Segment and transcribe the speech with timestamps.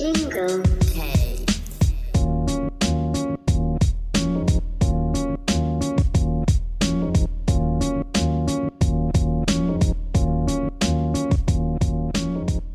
[0.00, 0.62] Jingle.
[0.94, 1.44] Hey.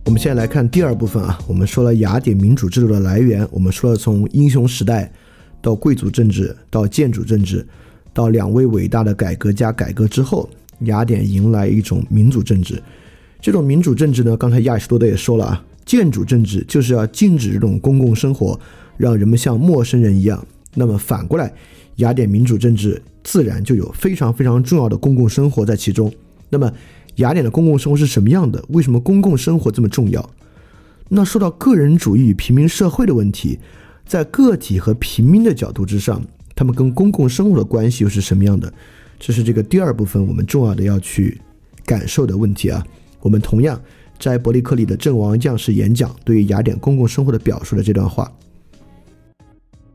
[0.04, 5.12] 我们现在来看第二部分啊，我们说了雅典民主制度的来源，我们说了从英雄时代
[5.64, 7.66] 到贵族政治，到建主政治，
[8.14, 10.48] 到两位伟大的改革家改革之后，
[10.82, 12.80] 雅典迎来一种民主政治。
[13.42, 18.60] 这种民主政治呢，刚才亚里士多德也说了啊，建主政治就是要禁止这种公共生活，
[18.98, 20.46] 让人们像陌生人一样。
[20.74, 21.54] 那么反过来，
[21.98, 26.12] 雅典民主政治自然就有非常非常重要的公共生活在其中。
[26.50, 26.72] 那么
[27.16, 28.64] 雅典的公共生活是什么样的？
[28.70, 30.30] 为什么公共生活这么重要？
[31.08, 33.60] 那说到个人主义与平民社会的问题，
[34.06, 36.22] 在个体和平民的角度之上，
[36.56, 38.74] 他们跟公共生活的关系又是什么样的？
[39.20, 41.40] 这是这个第二部分我们重要的要去
[41.86, 42.86] 感受的问题啊。
[43.22, 43.80] 我们同样
[44.20, 48.32] 在伯利克利的《阵亡将士演讲》对于雅典公共生活的表述的这段话：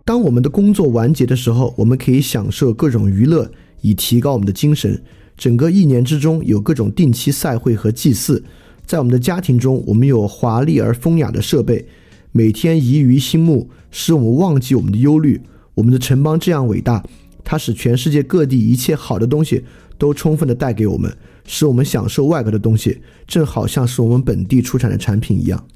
[0.04, 5.00] 当我们的工作完结的时候，我们可以享受各种娱乐，以提高我们的精神。
[5.36, 8.44] 整个一年之中有各种定期赛会和祭祀，
[8.84, 11.86] 在我们的家庭中，我们有华丽而风雅的设备，
[12.32, 15.40] 每天宜于心目，使我们忘记我们的忧虑。
[15.74, 17.02] 我们的城邦这样伟大，
[17.42, 19.64] 它使全世界各地一切好的东西
[19.96, 21.16] 都充分的带给我们，
[21.52, 25.66] 使我们享受外国的东西，正好像是我们本地出产的产品一样。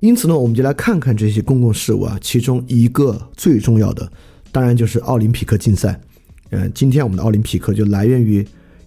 [0.00, 4.10] 因此呢，我们就来看看这些公共事务啊，其中一个最重要的，
[4.50, 6.00] 当然就是奥林匹克竞赛。
[6.48, 8.42] 嗯，今天我们的奥林匹克就来源于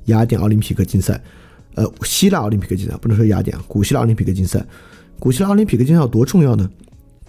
[0.06, 1.22] 雅典奥林匹克竞赛，
[1.76, 4.66] 呃，希腊奥林匹克竞赛不能说雅典，古希腊奥林匹克竞赛。
[5.20, 6.68] 古希腊奥林匹克竞赛有多重要呢？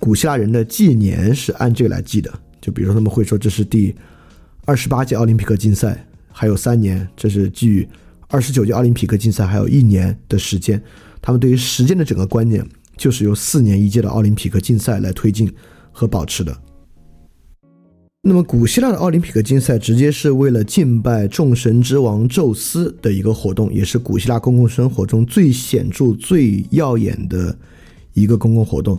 [0.00, 3.94] 古希腊人的纪年是按这个来记的，就比如说他们会说这是第
[4.64, 6.06] 二十八届奥林匹克竞赛，
[6.40, 7.88] 还有三年，这是距
[8.28, 10.80] 二十九届奥林匹克竞赛还有一年的时间。
[11.20, 12.64] 他们对于时间的整个观念，
[12.96, 15.52] 就是由四年一届的奥林匹克竞赛来推进
[15.90, 16.56] 和保持的。
[18.22, 27.58] 那么，古希腊的奥林匹克竞赛直接是为了敬拜众神之王宙斯的一个活动，也是古希腊公共生活中最显著、最耀眼的
[28.12, 28.96] 一个公共活动。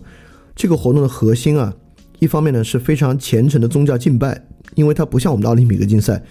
[0.58, 1.74] 这个活动的核心啊，
[2.20, 6.22] 一方面呢是非常虔诚的宗教敬拜，因为它不像我们的奥林匹克竞赛，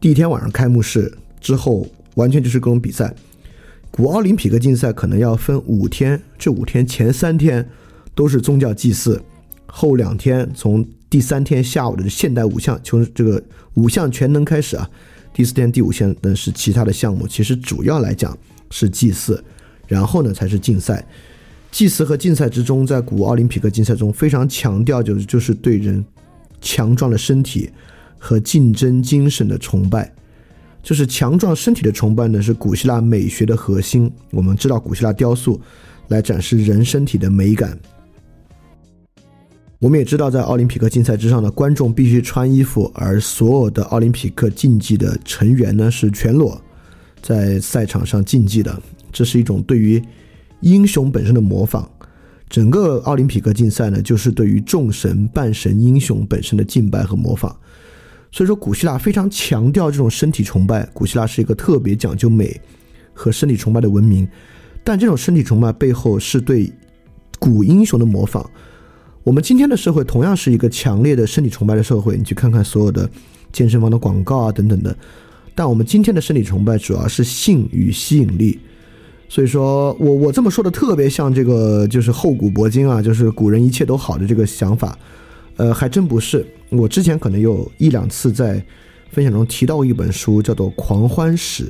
[0.00, 3.12] 第一天晚上开幕式之后完全就是各种比赛。
[3.90, 7.68] 古奥林匹克竞赛可能要分五天，这五天前三天
[8.14, 9.20] 都是宗教祭祀，
[9.66, 13.42] 后两天从第三天下午的现代五项，从这个
[13.74, 14.88] 五项全能开始啊，
[15.32, 18.36] 第四天第五项呢是其他的项目，其实主要来讲
[18.70, 19.42] 是祭祀，
[19.88, 21.04] 然后呢才是竞赛。
[21.72, 26.04] 祭祀和竞赛之中，在古奥林匹克竞赛中非常强调就是就是对人
[26.60, 27.70] 强壮的身体
[28.18, 30.12] 和竞争精神的崇拜，
[30.82, 34.10] 就是强壮身体的崇拜呢是古希腊美学的核心。
[34.30, 35.60] 我们知道古希腊雕塑
[36.08, 37.78] 来展示人身体的美感。
[39.80, 46.60] 我们也知道，在奥林匹克竞赛之上呢，观众必须穿衣服，而所有的奥林匹克竞技的成员呢是全裸
[47.22, 48.82] 在赛场上竞技的。
[49.12, 50.02] 这是一种对于
[50.62, 51.88] 英雄本身的模仿。
[52.48, 57.56] 整个奥林匹克竞赛呢，就是对于众神、半神、英雄本身的敬拜和模仿。
[58.38, 60.88] 所以说，古希腊非常强调这种身体崇拜。
[60.94, 62.60] 古希腊是一个特别讲究美
[63.12, 64.28] 和身体崇拜的文明，
[64.84, 66.72] 但这种身体崇拜背后是对
[67.40, 68.48] 古英雄的模仿。
[69.24, 73.10] 我们今天的社会同样是一个强烈的身体崇拜的社会，你去看看所有的
[73.50, 74.96] 健身房的广告啊等等的。
[75.56, 78.60] 但我们今天的身体崇拜主要是性与吸引力，
[79.28, 84.96] 所以说我我这么说的特别像这个就是厚古薄今啊，就是古人一切都好的这个想法，
[85.58, 86.46] 呃，还真不是。
[86.70, 88.64] 我之前可能有一两次在
[89.10, 91.64] 分享中提到一本书，叫做《狂欢史》，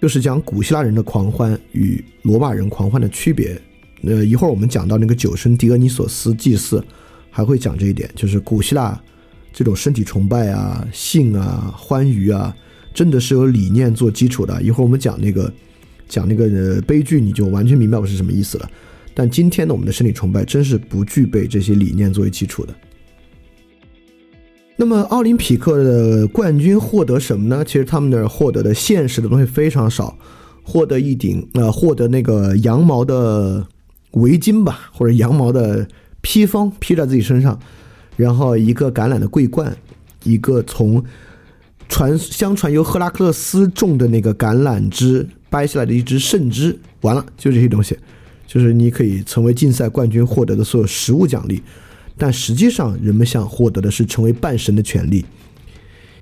[0.00, 3.60] 就是讲古希腊人的狂欢与罗马人狂欢的区别。
[4.02, 6.82] 呃，一会儿我们讲到那个酒神狄俄尼索斯祭祀，
[7.30, 8.98] 还会讲这一点，就是古希腊
[9.52, 12.54] 这种身体崇拜啊、性啊、欢愉啊，
[12.94, 14.62] 真的是有理念做基础的。
[14.62, 15.52] 一会儿我们讲那个
[16.08, 18.70] 讲那个呃悲剧，你就完全明白我是什么意思了。
[19.14, 22.74] 但今天呢，我们的身体崇拜真是不具备这些理念作为基础的。
[24.76, 27.64] 那么奥林匹克的冠军获得什么呢？
[27.64, 30.18] 其实他们那儿获得的现实的东西非常少，
[30.62, 33.66] 获得一顶呃，获得那个羊毛的。
[34.14, 35.84] 围巾吧，或者羊毛的
[36.20, 37.58] 披风披在自己身上，
[38.16, 39.76] 然后一个橄榄的桂冠，
[40.22, 41.02] 一个从
[41.88, 47.98] 传相传由赫拉克勒斯种的那个橄榄枝掰下来的一支圣枝，完了就这些东西，
[48.54, 51.60] 就是你可以成为竞赛冠军获得的所有实物奖励。
[52.16, 55.24] 但实际上，人们想获得的是成为半神的权利。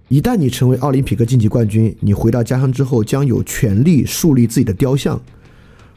[0.09, 5.21] 一旦你成为奥林匹克竞技冠军，你回到家乡之后将有权利树立自己的雕像，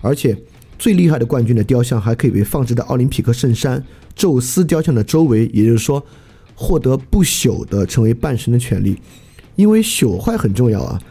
[0.01, 0.37] 而且。
[0.77, 3.81] 最厉害的冠军的雕像还可以被放置在奥林匹克圣山
[4.13, 6.05] 宙斯雕像的周围，也就是说，
[6.53, 8.97] 获得不朽的成为半神的权利。
[9.55, 11.01] 因为朽坏很重要啊，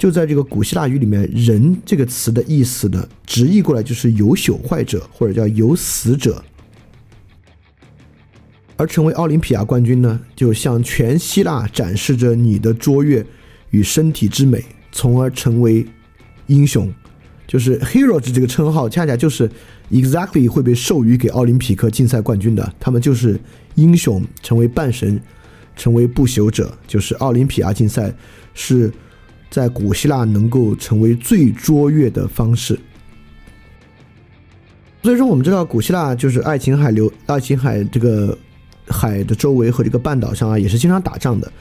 [0.00, 6.42] 就在这个古希腊语里面，“人”这个词的意思呢，直译过来就是有朽坏者，或者叫有死者。
[8.78, 13.22] 而成为奥林匹亚冠军呢，就向全希腊展示着你的卓越
[13.72, 15.86] 与身体之美，从而成为
[16.46, 16.90] 英雄。
[17.46, 19.50] 就是 hero 这个称号，恰恰就是
[19.90, 22.74] exactly 会被授予给奥林匹克竞赛冠军的。
[22.80, 23.38] 他们就是
[23.74, 25.20] 英雄，成为半神，
[25.76, 26.74] 成为不朽者。
[26.86, 28.10] 就是奥林匹亚竞赛
[28.54, 28.90] 是
[29.50, 32.78] 在古希腊能够成为最卓越的方式。
[35.02, 38.38] 所以说，我们知道古希腊就是爱琴海流，爱琴海这个。
[38.92, 41.52] 海的周围和这个半岛上啊，也是经常打仗的。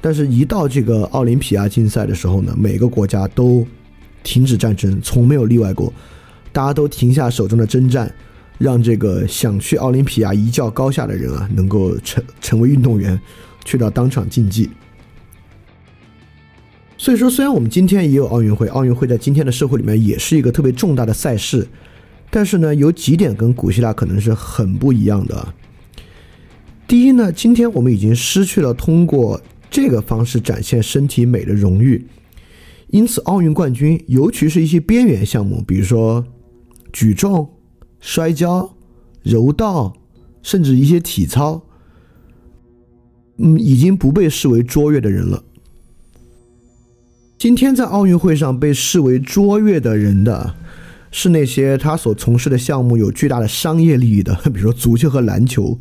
[0.00, 3.66] 但是，一到这个奥林匹亚竞赛的时候呢，每个国家都
[4.22, 5.92] 停止战争，从没有例外过。
[6.50, 8.10] 大家都停下手中的征战，
[8.56, 13.20] 让这个想去奥林匹亚一较高下的人啊，能够成成为运动员，
[13.66, 14.70] 去到当场竞技。
[17.00, 21.66] 所以说，虽然我们今天也有奥运会，奥运会在今天的社会里面也是一个特别重大的赛事，
[22.28, 25.54] 但是呢，有几点跟古希腊可能是很不一样的。
[26.88, 29.40] 第一呢，今天我们已经失去了通过
[29.70, 32.04] 这个方式展现身体美的荣誉，
[32.88, 36.26] 因此奥运冠军，尤其是一些边缘项目，比如说
[36.92, 37.48] 举重、
[38.00, 38.74] 摔跤、
[39.22, 39.94] 柔道，
[40.42, 41.62] 甚至一些体操，
[43.36, 45.44] 嗯，已经不被视为卓越的人了。
[47.38, 50.56] 今天在奥运会上被视为卓越的人的，
[51.12, 55.78] 是那些他所从事的项目有巨大的商业利益的，比如说足球和篮球。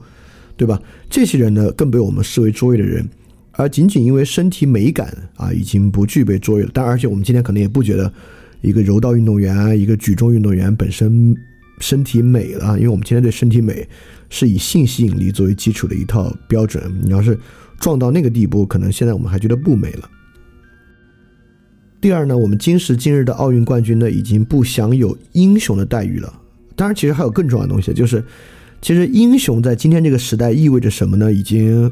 [0.55, 0.81] 对吧？
[1.07, 3.07] 这些人呢，更被我们视为卓越的人，
[3.51, 6.71] 而仅仅因为身体美感啊，已经不具备卓越了。
[6.73, 8.11] 但而且我们今天可能也不觉得
[8.61, 11.37] 一个柔道运动员、一个举重运动员本身
[11.79, 13.87] 身体美了，因为我们今天对身体美
[14.31, 16.91] 是以性吸引力作为基础的一套标准。
[17.03, 17.37] 你要是
[17.79, 20.09] 撞到那个地步，可能现在我们还觉得不美了。
[21.99, 26.33] 第二呢，我们今时今日的奥运冠军呢，已经不享有英雄的待遇了。
[26.75, 28.23] 当然，其实还有更重要的东西，就是。
[28.79, 31.33] 其实英雄在今天这个时代意味着什么呢？
[31.33, 31.91] 已经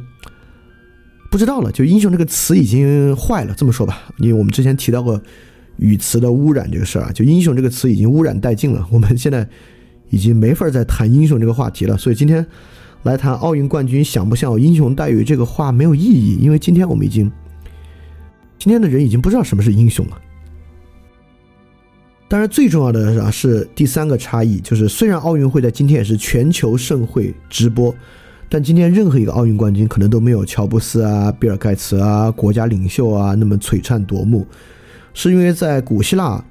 [1.31, 1.72] 不知道了。
[1.72, 5.19] 就英雄这个词已经坏了，这么说吧，因为我们之前提到过
[5.78, 8.88] 语词的污染这个事儿啊，就英雄这个词已经污染殆尽了。
[8.94, 9.50] 我们现在
[10.12, 11.98] 已经没法再谈英雄这个话题了。
[11.98, 12.46] 所以今天
[13.02, 17.30] 来谈奥运冠军享不享有英雄待遇这个话没有意义，因为今天我们已经
[18.57, 20.22] 今天的人已经不知道什么是英雄了。
[22.28, 27.94] 当然，最重要的啊是第三个差异，就是虽然奥运会在今天也是全球盛会直播，
[28.50, 34.46] 但今天任何一个奥运冠军可能都没有乔布斯啊、比尔盖茨啊、国家领袖啊那么璀璨夺目，
[35.13, 36.44] 是因为在古希腊，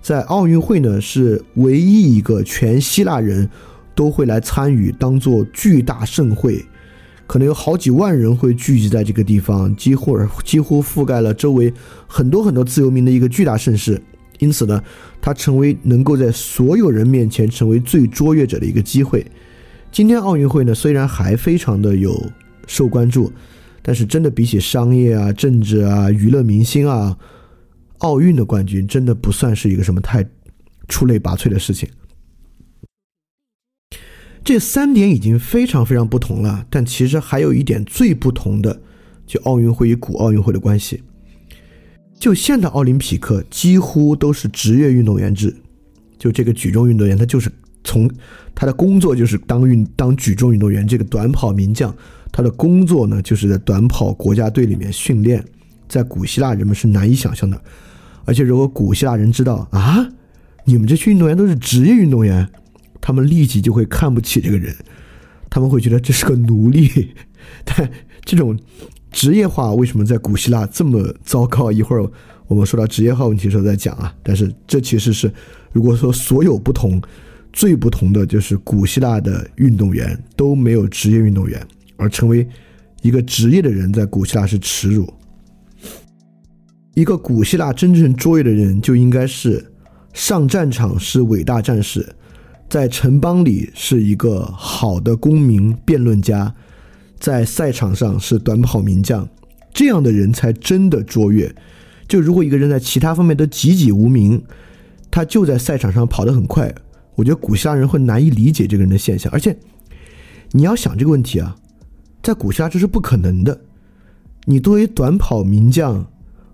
[0.00, 3.50] 在奥运会呢是唯一一个全希腊人
[3.96, 6.64] 都会来参与，当做巨大盛会，
[7.26, 11.72] 可能有好几万人会聚集在这个地方，几乎几乎覆盖了周围
[12.06, 14.00] 很多很多自由民的一个巨大盛世。
[14.38, 14.82] 因此呢，
[15.20, 19.24] 他成为能够在所有人面前成为最卓越者的一个机会。
[19.92, 22.30] 今天奥运会呢，虽然还非常的有
[22.66, 23.32] 受关注，
[23.82, 27.16] 但是真的比起商业啊、政治啊、娱乐明星啊，
[27.98, 30.26] 奥运的冠军真的不算是一个什么太
[30.88, 31.88] 出类拔萃的事情。
[34.44, 38.80] 这三点已经非常非常不同了，但其实还有一点最不同的，
[39.26, 41.02] 就奥运会与古奥运会的关系。
[42.18, 45.54] 就现代奥林匹克几乎都是职业运动员制，
[46.18, 47.50] 就这个举重运动员，他就是
[47.84, 48.10] 从
[48.54, 51.94] 他的工作就是当运当举重运动员，这个短跑名将，
[52.30, 55.44] 他的工作呢就是在短跑国家队里面训练，
[55.88, 57.60] 在古希腊人们是难以想象的，
[58.24, 60.08] 而且如果古希腊人知道啊，
[60.64, 62.48] 你们这群运动员都是职业运动员，
[63.02, 64.74] 他们立即就会看不起这个人，
[65.50, 67.10] 他们会觉得这是个奴隶，
[67.66, 67.90] 但
[68.24, 68.58] 这种。
[69.14, 71.70] 职业化为什么在古希腊这么糟糕？
[71.70, 72.10] 一会儿
[72.46, 74.10] 我们说到职业化问题的时候再讲啊。
[74.22, 75.30] 但是这其实是，
[75.70, 76.98] 如果说所有不同，
[77.52, 81.62] 最不同的就是古希腊的运动员都没有职业运动员，
[81.98, 82.48] 而成为
[83.02, 85.12] 一个职业的人在古希腊是耻辱。
[86.94, 89.62] 一个古希腊真正卓越的人就应该是
[90.14, 92.16] 上战场是伟大战士，
[92.72, 96.54] 在城邦里是一个好的公民、辩论家。
[97.18, 99.28] 在赛场上是短跑名将，
[99.74, 101.54] 这样的人才真的卓越。
[102.08, 104.42] 就如果一个人在其他方面都籍籍无名，
[105.10, 106.74] 他就在赛场上跑得很快，
[107.14, 109.30] 我觉得古希腊人会难以理解这个人的现象。
[109.34, 109.54] 而且，
[110.52, 111.54] 你要想这个问题啊，
[112.22, 113.60] 在古希腊这是不可能的。
[114.46, 116.06] 你作为短跑名将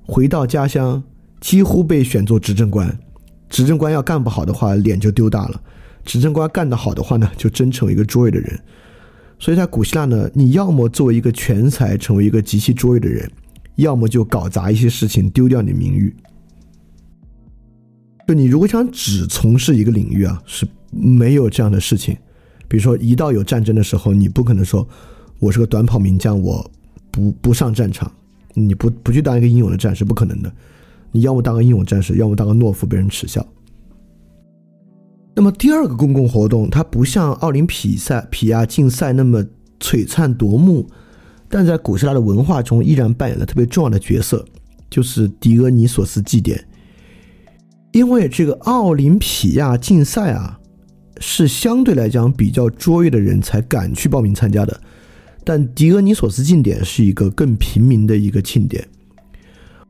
[0.02, 1.00] 回到家乡，
[1.40, 2.98] 几乎被选做执政官，
[3.48, 5.60] 执政官要干不好的话，脸就丢大了；
[6.08, 8.58] 执政官干得好的话呢，就真成为一个卓越的人。
[9.38, 13.30] 所以在古希腊呢，你要么作为一个全才，成为一个极其卓越的人，
[13.76, 16.16] 要么就搞砸一些事情，丢掉你名誉。
[18.26, 22.16] 就你如果想只从事一个领域啊，是没有这样的事情。
[22.68, 24.88] 比如说，一到有战争的时候，你不可能说
[25.38, 26.70] 我是个短跑名将，我
[27.10, 28.10] 不不上战场，
[28.54, 30.50] 你不不去当一个英勇的战士，不可能的。
[31.12, 33.46] 你要么当个英勇战士，要么当个懦夫，被人耻笑。
[35.38, 39.40] 那么第二个公共活动，它不像奥林匹赛、皮亚竞赛那么
[39.78, 40.84] 璀璨夺目，
[41.48, 44.44] 但在古希腊的文化中依然扮演了特别重要的角色，
[44.90, 46.66] 就是狄俄尼索斯祭典。
[47.92, 50.58] 因为这个奥林匹亚竞赛啊，
[51.20, 54.80] 是相对来讲比较卓越的人才敢去报名参加的，
[55.44, 58.84] 但狄俄尼索斯庆典是一个更平民的一个庆典。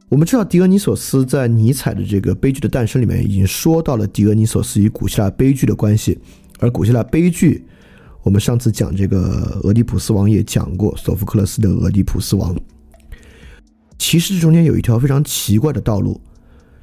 [0.08, 6.18] 我们知道，狄俄尼索斯在尼采的这个悲剧的诞生里面已经说到了狄俄尼索斯与古希腊悲剧的关系，
[6.60, 7.66] 而古希腊悲剧，
[8.22, 12.56] 我们上次讲这个俄狄浦斯王也讲过，索福克勒斯的俄狄浦斯王。
[13.98, 16.18] 其实中间有一条非常奇怪的道路，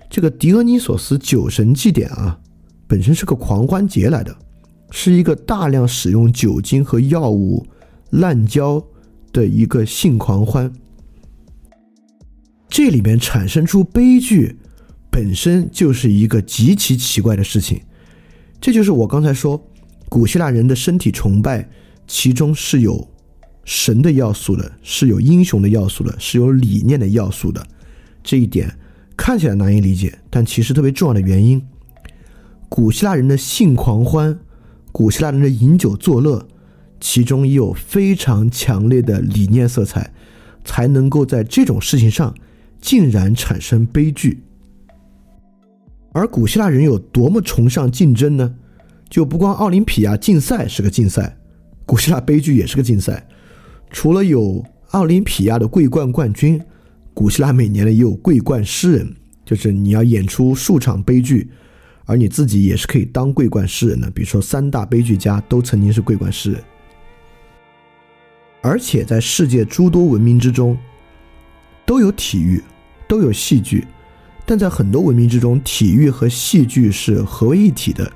[0.07, 2.39] 这个狄俄尼索斯酒神祭典啊，
[2.85, 4.37] 本身是个狂欢节来的，
[4.91, 7.65] 是一个大量使用酒精和药物
[8.11, 8.79] 滥交
[9.33, 10.71] 的一个性狂欢。
[12.77, 14.57] 这里面产生出悲剧，
[15.09, 17.81] 本身就是一个极其奇怪的事情。
[18.59, 19.65] 这就是我刚才说，
[20.09, 21.69] 古希腊人的身体崇拜，
[22.05, 23.07] 其中是有
[23.63, 27.65] 神的要素的，是有英雄的要素的，是有理念的要素的。
[28.21, 28.77] 这一点
[29.15, 31.65] 看起来难以理解，但其实特别重要的原因。
[32.67, 34.37] 古希腊人的性狂欢，
[34.91, 36.45] 古希腊人的饮酒作乐，
[36.99, 40.13] 其中也有非常强烈的理念色彩，
[40.65, 42.35] 才能够在这种事情上。
[42.85, 44.43] 竟然产生悲剧，
[46.13, 48.55] 而古希腊人有多么崇尚竞争呢？
[49.09, 51.35] 就不光奥林匹亚竞赛是个竞赛，
[51.83, 53.27] 古希腊悲剧也是个竞赛。
[53.89, 56.61] 除了有奥林匹亚的桂冠冠军，
[57.11, 61.49] 古希腊每年呢也有桂冠诗人，就是你要演出数场悲剧，
[62.05, 64.11] 而你自己也是可以当桂冠诗人的。
[64.11, 66.63] 比如说三大悲剧家都曾经是桂冠诗人，
[68.61, 70.77] 而且在世界诸多文明之中
[71.83, 72.61] 都有体育。
[73.07, 73.85] 都有戏剧，
[74.45, 78.11] 但在很多文明之中，体育和戏剧是合为一体的。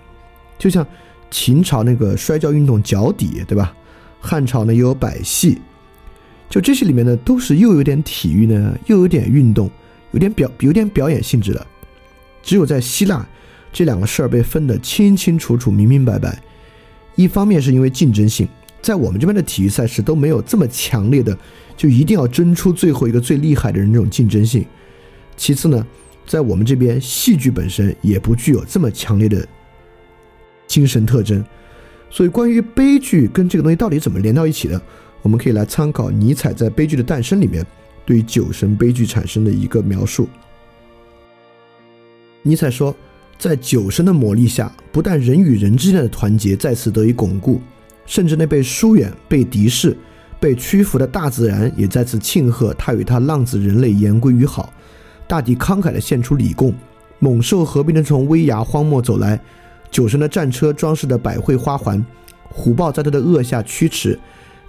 [0.57, 0.85] 就像
[1.31, 3.73] 秦朝那个摔跤运动脚底，对吧？
[4.19, 5.59] 汉朝呢又有百戏，
[6.49, 9.71] 就这些里面呢，都是又有点体育呢，又有点运动，
[10.11, 11.67] 有点表有点表演性质的。
[12.43, 13.25] 只有在希腊，
[13.71, 16.41] 这两个事儿被分得清清楚楚、明明白白。
[17.15, 18.47] 一方面是因为竞争性，
[18.81, 21.37] 在我们这边的体育赛事都没有这么强烈的，
[21.77, 24.65] 就一定要争出最后一个最厉害的人这种竞争性。
[25.39, 25.87] 其次呢，
[26.27, 29.47] 在我们这边，戏剧本身也不具有这么强烈的
[30.67, 31.41] 精神特征，
[32.09, 34.79] 所以关于悲剧跟这个东西到底怎么连到一起的，
[35.21, 37.65] 我们可以来参考尼采在《悲剧的诞生》里面
[38.05, 40.27] 对于酒神悲剧产生的一个描述。
[42.43, 42.93] 尼采说，
[43.37, 47.61] 在酒神的魔力下，不但人与人之间的团结再次得以巩固，
[48.05, 49.97] 甚至那被疏远、被敌视、
[50.37, 54.73] 被屈服的大自然也再次庆贺他与他浪子人类言归于好。
[55.29, 56.73] 大地慷慨地献出礼贡，
[57.19, 59.39] 猛兽合并的从威崖荒漠走来，
[59.91, 62.03] 酒神的战车装饰的百卉花环，
[62.45, 64.19] 虎豹在他的轭下驱驰。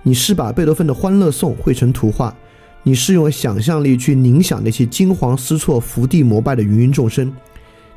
[0.03, 2.37] 你是把贝多芬的《欢乐颂》绘成图画，
[2.83, 7.33] 你是用想象力去凝想那些惊惶失措、伏地膜拜的芸芸众生，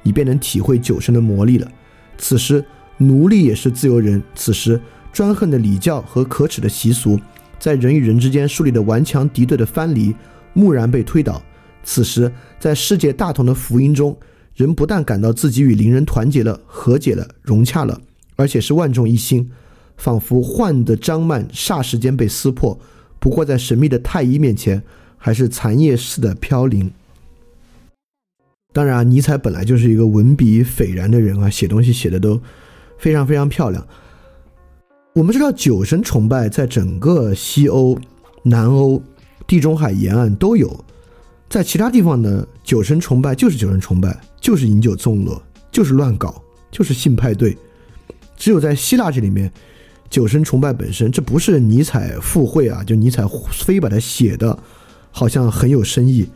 [0.02, 1.70] 你便能体会酒神的魔力了。
[2.18, 2.64] 此时，
[2.98, 4.80] 奴隶也是自由人；此时，
[5.12, 7.20] 专横的礼教和可耻的习俗，
[7.60, 10.16] 在人与人之间树立的顽强敌对的藩篱，
[10.54, 11.44] 蓦然被推倒。
[11.84, 14.18] 此时，在世界大同的福音中，
[14.56, 18.00] 人不但感到自己与邻人团结了、和解了、融洽了，
[18.36, 19.52] 而且是万众一心，
[19.98, 22.80] 仿佛幻的张幔霎时间被撕破，
[23.20, 24.82] 不过在神秘的太医面前，
[25.18, 26.92] 还是残叶似的飘零。
[28.72, 32.42] 当然，尼采本来就是一个文笔斐然的人啊，写东西写的都
[32.98, 33.86] 非常非常漂亮。
[35.14, 37.98] 我们知道，酒神崇拜在整个西欧、
[38.44, 39.04] 南欧、
[39.46, 40.84] 地中海沿岸都有。
[41.54, 45.40] 在其他地方呢，酒神崇拜就是酒神崇拜，就是饮酒纵乐，
[45.72, 46.42] 就是乱搞，
[46.72, 47.56] 就是性派对。
[48.36, 49.54] 只有在希腊这里面，
[50.10, 54.58] 酒神崇拜本身，这不是尼采附会啊，就尼采非把它写的，
[55.12, 56.28] 好像很有深意。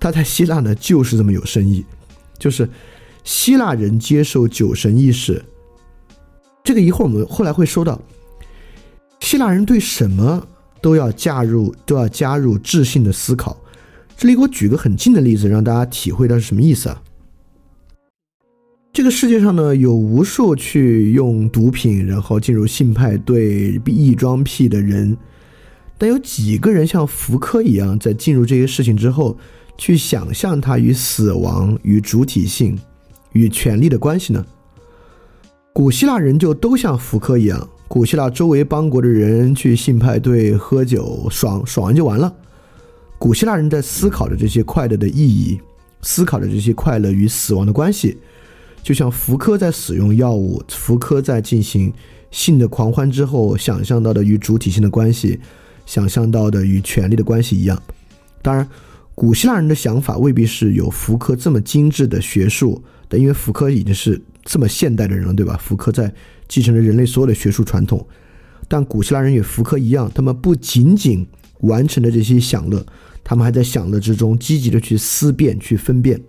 [0.00, 1.86] 他在希腊呢，就是这么有深意，
[2.36, 2.68] 就是
[3.22, 5.40] 希腊人接受酒神意识。
[6.64, 8.02] 这个一会儿我们后来会说到，
[9.20, 10.44] 希腊人对什么
[10.80, 13.56] 都要加入，都要加入智性的思考。
[14.16, 17.02] 这里给我举个很近的例子，让大家体会到是什么意思啊？
[18.92, 25.16] 这个世界上呢，有无数去用毒品然后进入性派对、异装癖的人，
[25.98, 29.36] 但有几个人像福柯一样，在进入这些事情之后，
[29.76, 32.78] 去想象他与死亡、与主体性、
[33.32, 34.46] 与权力的关系呢？
[35.72, 42.32] 古希腊人就都像福柯一样，古希腊周围邦国的人去性派对、喝酒、爽爽完就完了。
[43.18, 45.58] 古希腊人在思考着这些快乐的意义，
[46.02, 48.18] 思考着这些快乐与死亡的关系。
[48.82, 51.90] 就像福柯在使用药物，福柯在进行
[52.30, 55.40] 性的狂欢之后，想象到的与主体性的关系，
[55.86, 57.80] 想象到的与权力的关系一样。
[58.42, 58.68] 当然，
[59.14, 65.58] 古希腊人的想法未必是有福柯这么精致的学术，但因为福柯已经是这么现代的人了，对吧？
[65.62, 66.12] 福柯在
[66.46, 68.06] 继承了人类所有的学术传统，
[68.68, 71.26] 但古希腊人与福柯一样，他们不仅仅
[71.64, 72.84] 完成的这些享乐，
[73.22, 76.20] 他们还在享乐之中积极的去思辨、去分辨。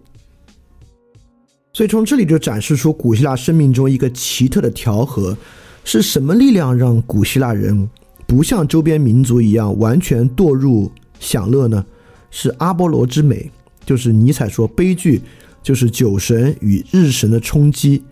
[1.74, 5.38] 所以从这里就展示出古希腊生命中一个奇特的调和，
[5.84, 7.90] 是什么力量让古希腊人
[8.26, 10.90] 不像周边民族一样完全堕入
[11.20, 11.86] 享乐呢？
[12.32, 13.52] 是阿波罗之美，
[13.86, 15.22] 就是尼采说悲剧
[15.62, 18.04] 就是酒神与日神的冲击。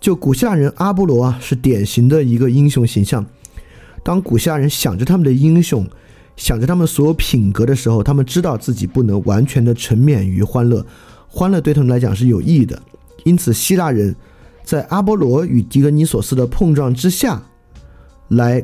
[0.00, 3.24] 就古希腊人阿波罗啊，是典型的一个英雄形象。
[4.04, 5.88] 当古希腊人想着他们的英雄，
[6.42, 10.84] 想着他们所有品格的时候，他们知道自己不能完全的沉湎于欢乐，
[11.28, 12.82] 欢乐对他们来讲是有意义的。
[13.22, 14.12] 因此，希腊人
[14.64, 17.40] 在阿波罗与狄俄尼索斯的碰撞之下，
[18.30, 18.60] 来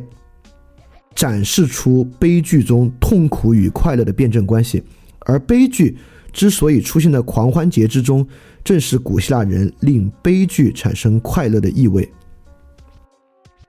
[1.15, 4.83] 展示出悲剧中痛苦与快乐的辩证关系。
[5.21, 5.97] 而悲剧
[6.33, 8.27] 之所以出现在狂欢节之中，
[8.65, 12.11] 正是古希腊人令悲剧产生快乐的意味，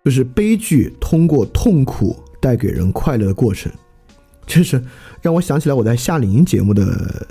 [0.03, 3.71] 就是悲剧通过痛苦带给人快乐的过程。
[4.49, 4.83] 就是
[5.21, 7.27] 让我想起来我在夏令营节目的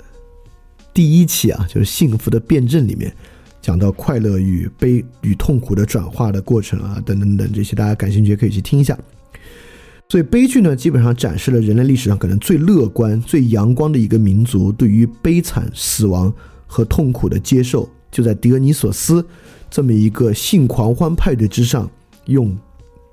[0.93, 3.13] 第一期啊，就是幸福的辩证里面。
[3.61, 8.97] 讲到快乐与悲与痛苦的转化的过程啊，等等等这些，大家感兴趣可以去听一下。
[10.07, 16.33] 所以悲剧呢，基本上展示了人类历史上可能最乐观、最阳光的一个民族对于悲惨、死亡
[16.65, 19.23] 和痛苦的接受，就在狄俄尼索斯
[19.69, 21.87] 这么一个性狂欢派对之上，
[22.27, 22.57] 用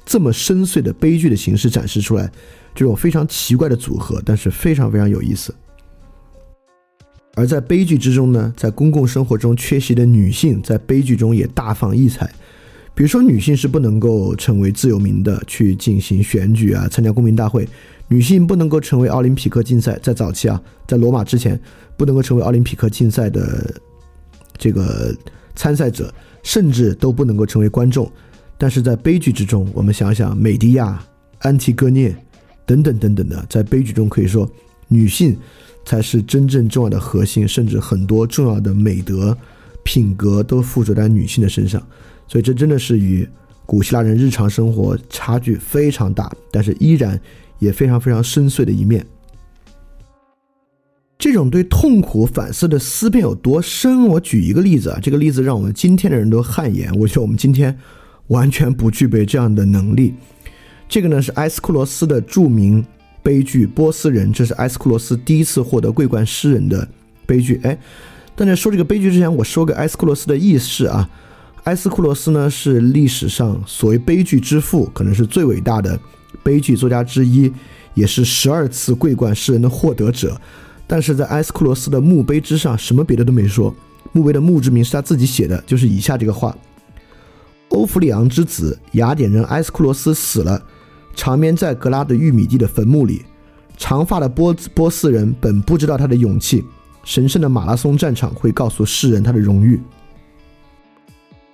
[0.06, 2.30] 这么深邃的悲剧的形式展示出来，
[2.76, 5.52] 这种非常奇怪的组合，但是非常非常有意思。
[7.34, 12.30] 而在悲剧之中呢，在公共生活中缺席的女性，在悲剧中也大放异彩。
[12.94, 17.64] 比如说，女性是不能够成为自由民的，去进行选举啊，参加公民大会；
[18.08, 21.60] 女性不能够成为奥林匹克竞赛，在早期啊，在罗马之前，
[21.96, 23.74] 不能够成为奥林匹克竞赛的
[24.56, 25.14] 这个
[25.54, 26.12] 参赛者，
[26.42, 28.10] 甚至都不能够成为观众。
[28.56, 30.98] 但是在悲剧之中，我们想想，美狄亚、
[31.40, 32.16] 安提戈涅
[32.66, 34.46] 等等等等的，在悲剧中可以说
[34.88, 35.34] 女性。
[35.88, 39.38] 才是真正重要的核心，甚至很多重要的美德、
[39.84, 41.80] 品格都附着在女性的身上，
[42.26, 43.24] 所以这真的是与
[43.64, 47.16] 古希腊人日常生活差距非常大，但是依然
[47.60, 49.06] 也非常非常深邃的一面。
[51.16, 54.08] 这种对痛苦反思的思辨有多深？
[54.08, 56.92] 我举一个例子啊，这个例子让我们今天的人都汗颜。
[56.98, 57.78] 我觉得我们今天
[58.26, 60.14] 完全不具备这样的能力。
[60.88, 62.84] 这个呢是埃斯库罗斯的著名。
[63.22, 66.86] 悲剧《波斯人》，这是埃斯库罗斯第一次获得桂冠诗人的
[67.26, 67.60] 悲剧。
[67.64, 67.76] 哎，
[68.36, 71.10] 但在说这个悲剧之前，我说个埃斯库罗斯的轶事啊。
[71.64, 75.98] 埃斯库罗斯呢是历史上所谓悲剧之父，可能是最伟大的
[76.44, 77.52] 悲剧作家之一，
[77.94, 80.40] 也是十二次桂冠诗人的获得者。
[80.86, 83.74] 但是在埃斯库罗斯的墓碑之上，什么别的都没说，
[84.12, 86.56] 墓碑的墓志铭是他自己写的，就是以下这个话：
[87.70, 90.62] 欧弗里昂之子雅典人埃斯库罗斯死了。
[91.16, 93.24] 长眠在格拉的玉米地的坟墓里，
[93.76, 96.64] 长发的波波斯人本不知道他的勇气。
[97.02, 99.80] 神圣的马拉松战场会告诉世人他的荣誉。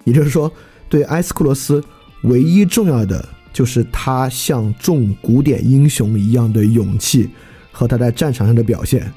[0.04, 0.52] 也就是说，
[0.88, 1.82] 对埃斯库罗斯
[2.22, 7.30] 唯一重要的就是他像众古典英雄一样的勇气
[7.70, 9.12] 和他在战场上的表现。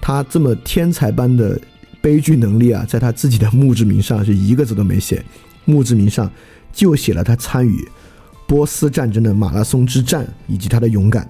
[0.00, 1.58] 他这么天才般的
[2.00, 5.24] 悲剧能力啊，在他自己的墓志铭上是一个字都没写，
[5.64, 6.30] 墓志铭上
[6.72, 7.88] 就写了他参与。
[8.46, 11.28] 波斯战争的马拉松之战以及他的勇敢，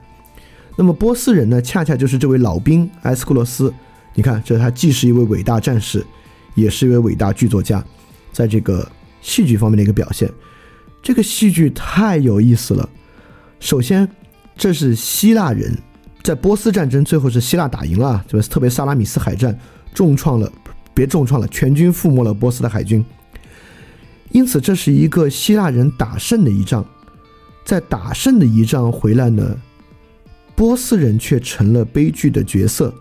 [0.77, 1.63] 那么波斯人呢？
[1.63, 3.73] 恰恰就是这位老兵埃斯库罗斯。
[4.15, 6.05] 你看，这他既是一位伟大战士，
[6.55, 7.85] 也是一位伟大剧作家，
[8.33, 8.89] 在这个
[9.21, 10.31] 戏剧方面的一个表现。
[11.03, 12.89] 这个戏剧太有意思了。
[13.61, 14.09] 首先，
[14.57, 15.77] 这是希腊人
[16.23, 19.59] 在波斯战争最后是希腊打赢了，就是特别萨拉米斯海战
[19.93, 20.53] 重创了，
[20.93, 23.05] 别重创了，全军覆没了波斯的海军。
[24.31, 26.85] 因此，这是一个希腊人打胜的一仗。
[27.65, 29.57] 在打胜的一仗回来呢，
[30.55, 32.95] 波斯人却成了悲剧的角色，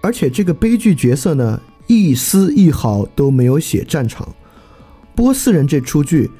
[0.00, 4.26] 而且这个悲剧角色呢，一丝一毫都没有写战场。
[5.14, 6.30] 波斯人这出剧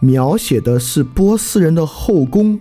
[0.00, 2.58] 描写的是波斯人的后宫，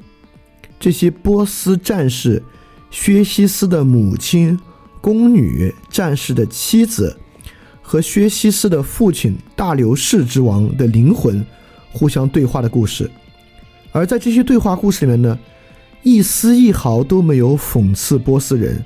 [0.77, 2.43] 这些波斯战士
[2.91, 4.59] 薛西斯的母亲、
[4.99, 7.17] 宫女、战士的妻子
[7.81, 11.43] 和薛西斯的父亲大流士之王的灵魂
[11.93, 13.09] 互相对话的故事。
[13.91, 15.37] 而在这些对话故事里面呢，
[16.03, 18.83] 一丝一毫都没有讽刺波斯人，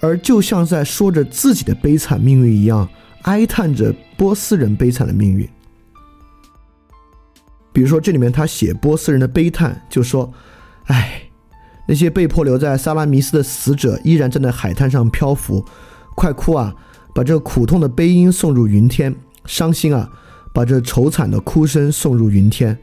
[0.00, 2.88] 而就像在说着自己的悲惨命运一样，
[3.22, 5.48] 哀叹着波斯人悲惨的命运。
[7.72, 10.32] 比如说，这里面他写波斯人的悲叹，就说
[10.88, 11.22] ：“哎，
[11.86, 15.64] 那些被迫留在萨拉米斯的死者依然站在海滩上漂浮，
[16.14, 16.74] 快哭啊！
[17.14, 20.10] 把这苦痛的悲音送入云天，伤心啊！
[20.52, 22.76] 把这愁惨的哭声送入云天。”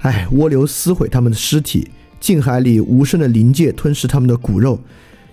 [0.00, 4.78] 哎，涡流撕毁他们的尸体，近海里无声的临界吞噬他们的骨肉，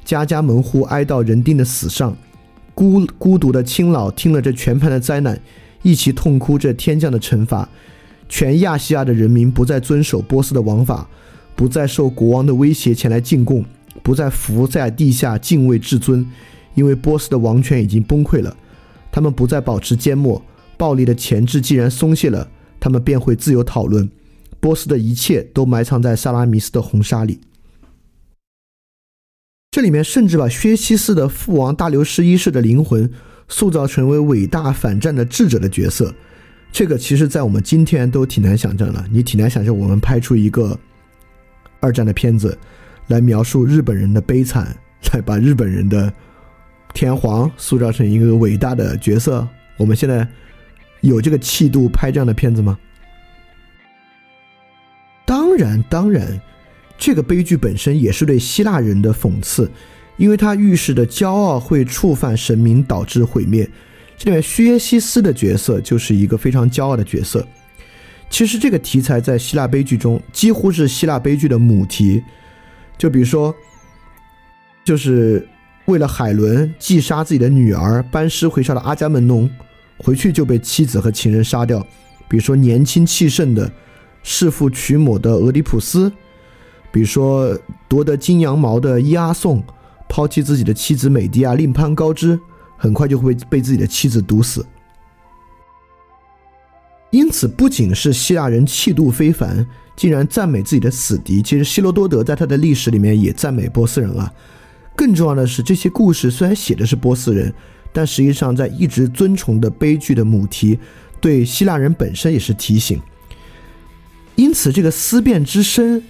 [0.03, 2.15] 家家门户哀悼人丁的死上，
[2.73, 5.39] 孤孤独的亲老听了这全盘的灾难，
[5.84, 7.67] 一起痛哭这天降的惩罚。
[8.27, 11.08] 全亚细亚的人民不再遵守波斯的王法，
[11.56, 13.63] 不再受国王的威胁前来进贡，
[14.03, 16.27] 不再伏在地下敬畏至尊，
[16.75, 18.53] 因为波斯的王权已经崩溃了。
[19.13, 20.43] 他们不再保持缄默，
[20.75, 22.49] 暴力的钳制既然松懈了，
[22.82, 24.10] 他们便会自由讨论。
[24.60, 27.39] 波斯的一切都埋藏在萨拉米斯的红沙里。
[29.72, 33.10] 这里面甚至把薛西斯的父王大流士一世的灵魂
[33.48, 36.13] 塑造成为伟大反战的智者的角色。
[36.72, 39.06] 这个其实，在我们今天都挺难想象的。
[39.12, 40.78] 你挺难想象我们拍出一个
[41.80, 42.58] 二战的片子，
[43.08, 44.76] 来描述日本人的悲惨，
[45.13, 46.12] 来把日本人的
[46.93, 49.48] 天皇塑造成一个伟大的角色。
[49.78, 50.28] 我们现在
[51.02, 52.78] 有这个气度拍这样的片子吗？
[55.58, 56.39] 然，当然，
[56.98, 59.70] 这个悲剧本身也是对希腊人的讽刺，
[60.15, 63.70] 因为它预示的骄傲会触犯神明，导致毁灭。
[64.17, 67.46] 这里面薛西斯的角色就是一个非常骄傲的角色。
[68.30, 72.24] 其实这个题材在希腊悲剧中几乎是希腊悲剧的母题。
[72.98, 73.54] 就比如说，
[74.84, 75.48] 就是
[75.86, 79.50] 为了海伦击杀自己的女儿，班师回朝的阿伽门农，
[79.98, 81.80] 回去就被妻子和情人杀掉。
[82.28, 83.72] 比如说年轻气盛的。
[84.28, 86.12] 弑父娶母的俄狄浦斯，
[86.92, 89.63] 比如说夺得金羊毛的伊阿宋，
[90.10, 92.38] 抛弃自己的妻子美狄亚，另攀高枝，
[92.76, 94.66] 很快就会被自己的妻子毒死。
[97.10, 101.42] 因此，不仅是希腊人气度非凡，竟然赞美自己的死敌。
[101.42, 104.30] 其实，希罗多德在他的历史里面也赞美波斯人啊。
[104.94, 107.54] 更重要的是，这些故事虽然写的是波斯人，
[107.94, 110.78] 但实际上在一直尊崇的悲剧的母题，
[111.22, 113.02] 对希腊人本身也是提醒。
[114.38, 116.02] 因此，这个思辨之深，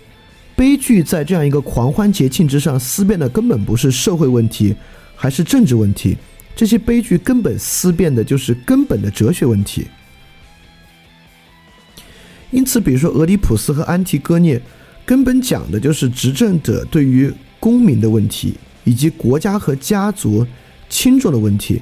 [0.53, 4.75] 悲剧在这样一个狂欢节庆之上思辨的根本不是社会问题，
[5.15, 6.17] 还是政治问题。
[6.53, 9.87] 这些悲剧根本思辨的就是根本的哲学问题。
[12.51, 14.61] 因此，比如说俄狄浦斯和安提戈涅，
[15.05, 20.45] 根本讲的就是执政者对于公民的问题，以及国家和家族
[20.89, 21.81] 轻重的问题。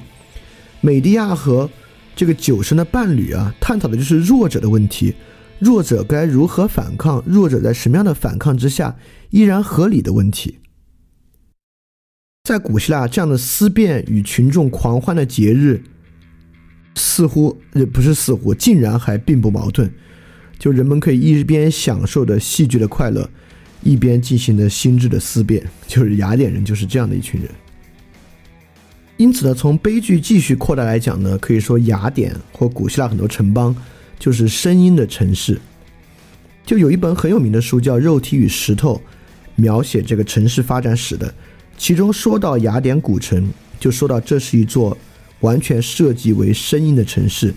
[0.80, 1.68] 美迪亚和
[2.14, 5.12] 这个酒神的伴侣啊，探讨的就是弱者的问题。
[5.58, 7.22] 弱者该如何反抗？
[7.26, 8.96] 弱者在什么样的反抗之下
[9.30, 10.58] 依然合理的问题？
[12.44, 15.82] 在古希腊，这样的思辨与群众狂欢的节日，
[16.94, 19.92] 似乎也不是似乎，竟然还并不矛盾。
[20.58, 23.28] 就人们可以一边享受着戏剧的快乐，
[23.82, 25.66] 一边进行着心智的思辨。
[25.86, 27.50] 就是雅典人就是这样的一群人。
[29.16, 33.74] 因此呢，从悲剧继续扩大来讲呢，可以说雅典或古希腊很多城邦。
[34.18, 35.60] 就是声音的城市，
[36.64, 38.94] 就有一本很有名的书叫《肉体与石头》，
[39.54, 41.32] 描写这个城市发展史的。
[41.78, 43.48] 其中说到雅典古城，
[43.78, 44.96] 就说到这是一座
[45.40, 47.52] 完全设计为声音的城市。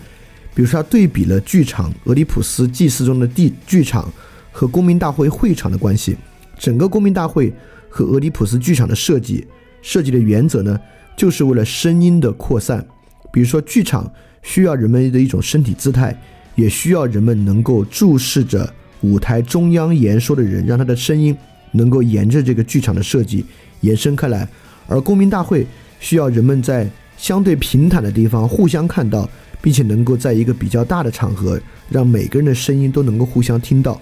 [0.54, 4.12] 比如说，他对比了剧场俄狄浦斯祭祀中的地剧场
[4.52, 6.18] 和公民大会会场的关系。
[6.58, 7.54] 整个公民大会
[7.88, 9.48] 和俄狄浦斯剧场的设计
[9.82, 10.78] 设计的原则呢，
[11.16, 12.86] 就是为了声音的扩散。
[13.32, 16.20] 比如说，剧场需要人们的一种身体姿态。
[16.56, 21.36] 也需要人们能够注视着舞台中央言说的人，让他的声音
[21.72, 23.46] 能够沿着这个剧场的设计
[23.82, 24.48] 延伸开来。
[24.88, 25.66] 而公民大会
[26.00, 29.30] 需要人们在相对平坦的地方互相看到，
[29.62, 31.60] 并且能够在一个比较大的场合，
[31.90, 34.00] 让每个人的声音都能够互相听到。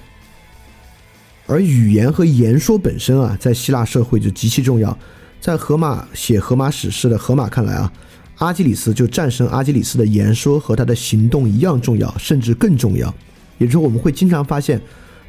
[1.45, 4.97] 而语言和言说本身啊，在希腊社会就极其重要。
[5.39, 7.91] 在荷马写荷马史诗的荷马看来啊。
[8.37, 13.13] 阿基里斯就战胜阿基里斯的言说和他的行动一样重要，甚至更重要。
[13.57, 14.79] 也就是说，我们会经常发现，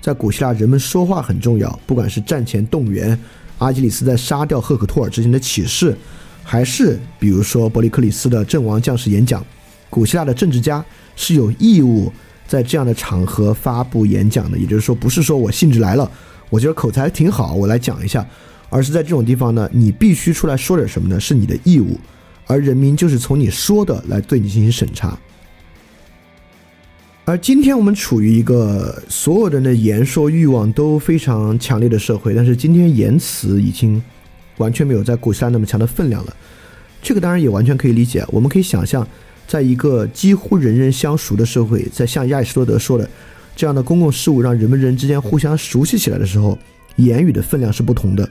[0.01, 1.81] 在古希腊，人们说话很重要。
[1.87, 3.19] 不管是战前动员，
[3.57, 5.97] 阿基里斯在杀掉赫克托尔之前的启示，
[6.45, 9.43] 还是比如说伯利克里斯的阵亡将士演讲，
[9.89, 10.85] 古希腊的政治家
[11.17, 12.13] 是有义务
[12.47, 14.59] 在这样的场合发布演讲的。
[14.59, 16.11] 也就是说，不是说我兴致来了，
[16.51, 18.27] 我觉得口才挺好，我来讲一下，
[18.69, 21.19] 而是在这种地方呢，你必须出来说点什么呢？
[21.19, 21.99] 是你的义务，
[22.49, 25.17] 而人民就是从你说的来对你进行审查。
[27.25, 34.03] 而今天我们处于一个所有人的言说欲望都非常强烈的社会，但是今天言辞已经
[34.57, 36.35] 完全没有在古希腊那么强的分量了。
[37.03, 38.25] 这个当然也完全可以理解。
[38.29, 39.07] 我们可以想象，
[39.47, 43.09] 在一个几乎人人相熟的社会，在像亚里士多德说的
[43.55, 46.59] 这样的公共事务让人们人之间互相熟悉起来的时候，
[46.97, 48.27] 言语的分量是不同的。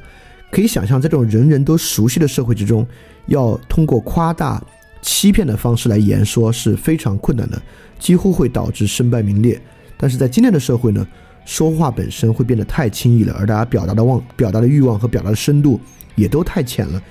[0.52, 2.88] 可以想象，在这种人人都熟悉的社会之中，
[3.28, 4.64] 要通过夸大。
[5.00, 7.62] 欺骗的方式来言说是非常困难的，
[7.98, 9.62] 几乎会导致身败名裂。
[9.96, 11.08] 但是在今天的社会呢，
[11.46, 15.80] 说话本身会变得太轻易了，而大家表达的望、表达的欲望和表达的深度
[16.16, 17.02] 也都太浅了。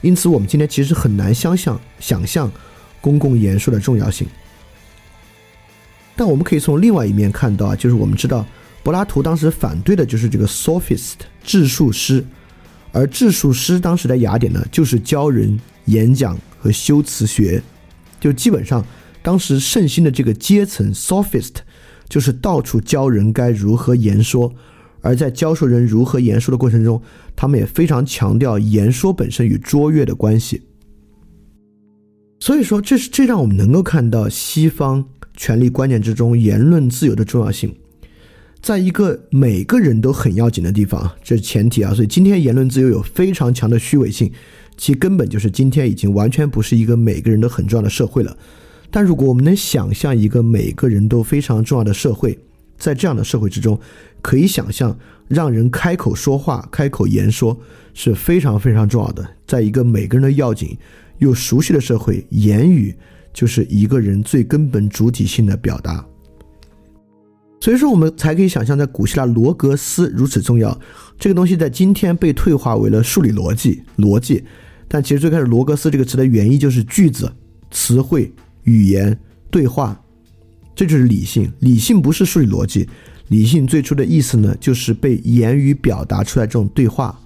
[0.00, 2.50] 因此，我们今天其实很难想象想象
[3.00, 4.26] 公共言说的重要性。
[6.16, 8.44] 但我们可以从另外一面看到啊，就是我们知道
[8.82, 11.12] 柏拉图当时反对的就是这个 sophist
[11.44, 12.24] 智术师，
[12.94, 16.38] 而智术师当时在雅典呢，就是教人演讲。
[16.64, 17.62] 和修辞学，
[18.18, 18.82] 就基本上
[19.20, 21.56] 当时盛行的这个阶层，sophist，
[22.08, 24.50] 就是到处教人该如何言说，
[25.02, 26.98] 而在教授人如何言说的过程中，
[27.36, 30.62] 他们也非常强调言说本身与卓越的关系。
[32.40, 35.04] 所以说，这是这让我们能够看到西方
[35.36, 37.76] 权力观念之中言论自由的重要性，
[38.64, 41.92] 在一个每个人都很要紧的地方，这是前提啊。
[41.92, 44.32] 所以今天言论自由有非常强的虚伪性。
[44.78, 48.34] 其根本就是今天已经完全不是一个每个人都很重要的社会了。
[48.90, 52.38] 但如果我们能想象一个每个人都非常重要的社会，
[52.78, 53.78] 在这样的社会之中，
[54.22, 54.98] 可以想象
[55.28, 57.54] 让人开口说话、开口言说
[57.92, 59.28] 是非常非常重要的。
[59.46, 60.74] 在一个每个人都要紧
[61.18, 62.94] 又熟悉的社会，言语
[63.34, 66.02] 就是一个人最根本主体性的表达。
[67.64, 70.78] 所以说，我们才可以想象，在古希腊，罗格斯如此重要。
[71.18, 74.44] 这个东西在今天被退化为了数理逻辑，逻辑。
[74.86, 77.32] 但其实最开始“罗格斯”这个词的原意就是句子、
[77.70, 78.30] 词汇、
[78.64, 79.18] 语言、
[79.50, 79.98] 对话，
[80.76, 81.50] 这就是理性。
[81.60, 82.86] 理性不是数理逻辑，
[83.28, 87.18] 理性最初的意思呢，就是被言语表达出来这种对话。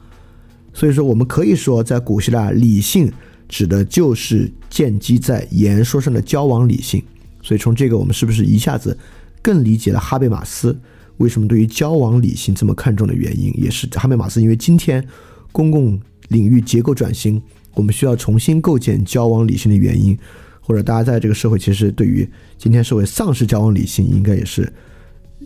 [0.72, 3.12] 所以说，我们可以说，在古希腊，理性
[3.48, 7.02] 指的就是建基在言说上的交往理性。
[7.42, 8.96] 所以从这个，我们是不是一下子
[9.42, 10.78] 更理解了哈贝马斯
[11.18, 13.52] 为什么对于交往理性这么看重的原因？
[13.56, 15.06] 也是哈贝马斯因为今天
[15.52, 16.00] 公共。
[16.28, 17.40] 领域结构转型，
[17.72, 20.14] 我们需要重新构建交往理性的原因，
[20.60, 24.70] 或者大家在这个社会其实对于今天社会丧失交往理性，应该也是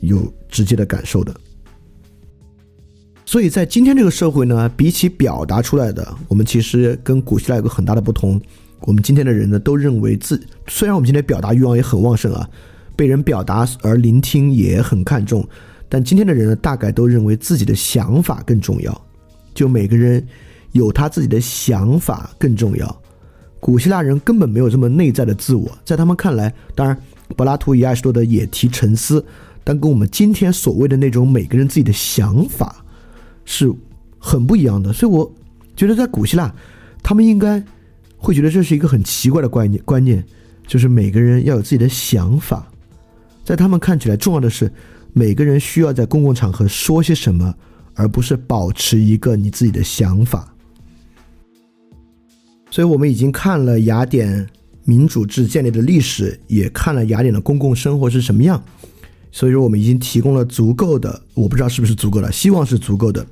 [0.01, 1.33] 有直接的感受的。
[3.25, 8.41] 所以在今天这个社会呢，比起表达出来的，我们其实跟古希腊有个很大的不同。
[8.81, 12.51] 我们今天的人呢，都认为自虽然我们今天表达欲望也很旺盛啊，
[12.97, 15.47] 被人表达而聆听也很看重，
[15.89, 19.07] 但今天的人呢，大概都认为自己的想法更重要。
[19.55, 20.27] 就每个人。
[20.73, 23.03] 有他自己的想法更重要。
[23.61, 26.97] 古希腊人根本没有这么内在的自我，在他们看来，当然
[27.37, 29.23] 柏拉图与亚里士多德也提沉思，
[29.63, 32.83] 但跟我们今天所谓的那种每个人自己的想法
[33.45, 33.71] 是
[34.19, 34.95] 很不一样的。
[34.95, 35.31] 所以我
[35.77, 36.51] 觉得在古希腊，
[37.03, 37.63] 他们应该
[38.17, 40.25] 会觉得这是一个很奇怪的观念，观念
[40.67, 42.72] 就是每个人要有自己的想法。
[43.45, 44.73] 在他们看起来，重要的是
[45.13, 47.55] 每个人需要在公共场合说些什么，
[47.95, 50.55] 而不是保持一个你自己的想法。
[52.71, 54.49] 所以我们已经看了雅典
[54.85, 58.63] 民主制建立的历史，也看了雅典的公共生活是什么样。
[59.31, 63.27] 所以说，我们已经提供了足够的，我不知道是不是足够的，希望是足够的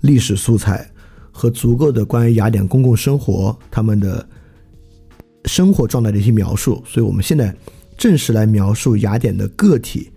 [0.00, 0.88] 历史素材
[1.30, 4.26] 和足够的关于雅典公共生活他们的
[5.44, 6.82] 生活状态的一些描述。
[6.86, 7.54] 所以我们现在
[7.96, 10.10] 正式来描述雅典的个体，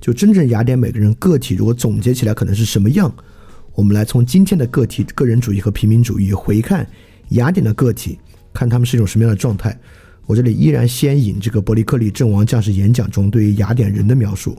[0.00, 3.12] 就真正雅典每个人个体，如果总结起来可能是什么样？
[3.74, 6.86] 我们来从今天的个体个人主义和平民主义回看。
[7.30, 8.18] 雅典的个体，
[8.52, 9.76] 看他们是一种什么样的状态。
[10.26, 14.56] 我这里依然先引这个伯利克利阵亡将士演讲中对于雅典人的描述。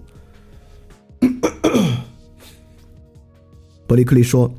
[3.88, 4.51] 伯利克利说：“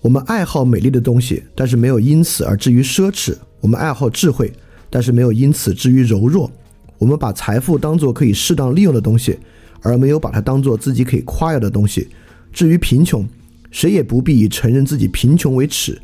[0.00, 4.50] 我们爱好美丽的东西，但是没有因此而至于奢侈；我们爱好智慧，
[4.90, 6.50] 但是没有因此至于柔弱；
[7.02, 9.36] 我们把财富当作可以适当利用的东西，
[9.80, 12.06] 而没有把它当做自己可以夸耀的东西。
[12.52, 13.28] 至于贫穷，
[13.72, 16.00] 谁也不必以承认自己贫穷为耻。”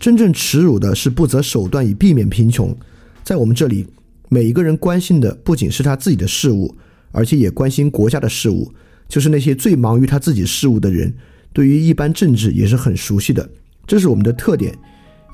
[0.00, 2.74] 真正耻辱的是不择手段以避免贫穷。
[3.22, 3.86] 在我们这里，
[4.30, 6.74] 每一个人关心的不仅是他自己的事物，
[7.12, 8.72] 而且也关心国家的事物。
[9.10, 11.12] 就是那些最忙于他自己事物的人，
[11.52, 13.46] 对于一般政治也是很熟悉的。
[13.86, 14.74] 这是我们的特点，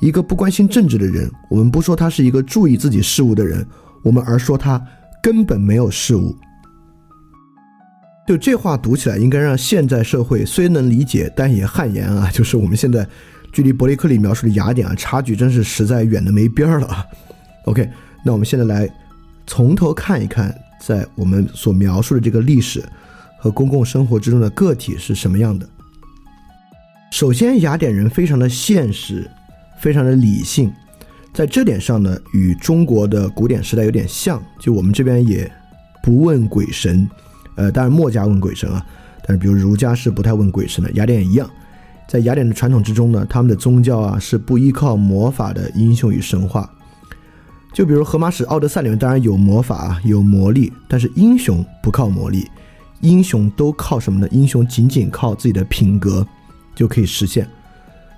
[0.01, 3.65] 一个不关心政治的人，我们不说他是一个注意自己事物的人，
[4.07, 4.81] 我们而说他
[5.21, 6.33] 根本没有事物。
[8.25, 12.31] 就这话读起来，应该让现在社会虽能理解，但也汗颜啊！
[12.33, 13.05] 就是我们现在
[13.53, 17.05] 距离伯利克里描述的雅典啊，差距真是实在远的没边儿了啊。
[17.65, 17.91] OK，
[18.25, 18.89] 那我们现在来
[19.45, 22.85] 从头看一看，在我们所描述的这个历史
[23.41, 25.69] 和公共生活之中的个体是什么样的。
[27.11, 29.29] 首先，雅典人非常的现实，
[29.81, 30.73] 非常的理性，
[31.37, 34.43] 在这点上呢，与中国的古典时代有点像。
[34.59, 35.53] 就我们这边也
[36.03, 37.07] 不问鬼神。
[37.57, 38.83] 呃，当然墨家问鬼神啊，
[39.23, 40.91] 但是比如儒家是不太问鬼神的。
[40.93, 41.47] 雅典也一样，
[42.09, 46.71] 在雅典的传统之中呢，他们的宗教啊是不依靠魔法的英雄与神话。
[47.75, 52.49] 就比如荷马史《奥德赛》里面，当然有魔法有魔力，但是英雄不靠魔力，
[53.03, 54.27] 英雄都靠什么呢？
[54.31, 56.27] 英雄仅仅靠自己的品格
[56.75, 57.47] 就可以实现。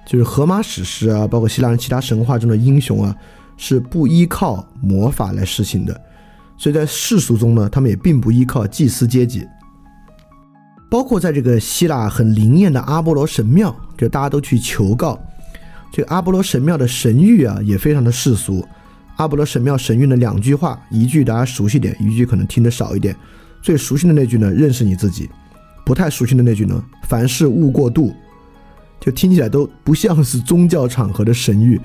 [0.08, 3.14] 就是荷马史诗啊，包括希腊人其他神话中的英雄啊，
[3.58, 6.00] 是不依靠魔法来实行的。
[6.56, 9.46] 所以在世俗中呢，他们也并不依靠祭司阶级，
[10.90, 15.20] 包括在这个希腊很灵验的阿波罗神庙，就大家都去求告。
[15.92, 18.66] 这阿波罗神庙的神谕啊，也非常的世俗。
[19.16, 23.14] 阿波罗神庙神谕的两句话，一句大家熟悉点，一句可能听得少一点。
[23.60, 25.26] 最熟悉的那句呢，认识你自己；
[25.84, 28.14] 不太熟悉的那句呢，凡事勿过度。
[29.00, 31.80] 就听起来都不像是宗教场合的神谕。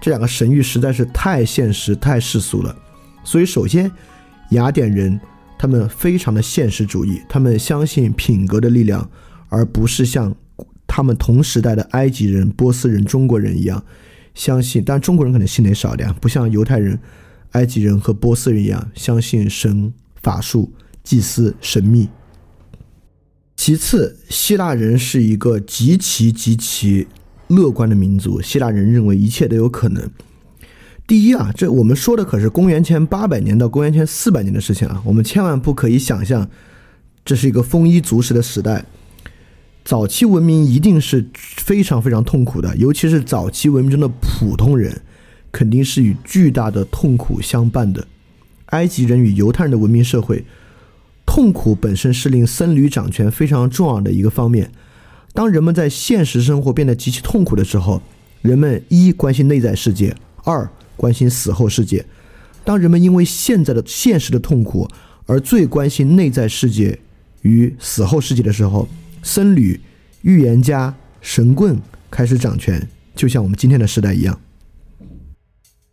[0.00, 2.76] 这两个神谕实在是太现实、太世俗了。
[3.24, 3.90] 所以首先。
[4.52, 5.20] 雅典人，
[5.58, 9.06] 他们非常的现实主义，他们相信品格的力量，
[9.50, 10.34] 而不是像
[10.86, 13.84] 他们同时代的埃及人、波斯人、中国人一样
[14.32, 14.82] 相信。
[14.82, 16.98] 但中国人可能信的少点，不像犹太人、
[17.50, 20.72] 埃及人和波斯人一样相信神、法术、
[21.04, 22.08] 祭司、神秘。
[23.58, 27.08] 其次，希腊人是一个极其极其
[27.48, 30.08] 乐观的民族，希腊人认为一切都有可能。
[31.08, 36.48] 第一啊，这我们说的可是公元前八百年到公元前四百年的事情啊，我们千万不可以想象
[37.24, 38.84] 这是一个丰衣足食的时代。
[39.84, 45.02] 早期文明一定是非常非常痛苦的，尤其是早期文明中的普通人，
[45.50, 48.06] 肯定是与巨大的痛苦相伴的。
[48.66, 50.44] 埃及人与犹太人的文明社会，
[51.30, 54.72] 痛苦本身是令僧侣掌权非常重要的一个方面。
[55.34, 58.00] 当人们在现实生活变得极其痛苦的时候，
[58.40, 60.66] 人们一关心内在世界，二。
[60.96, 62.04] 关心死后世界。
[62.64, 64.88] 当人们因为现在的现实的痛苦
[65.26, 66.98] 而最关心内在世界
[67.42, 68.88] 与死后世界的时候，
[69.22, 69.78] 僧侣、
[70.22, 71.78] 预言家、神棍
[72.10, 74.40] 开始掌权，就像我们今天的时代一样。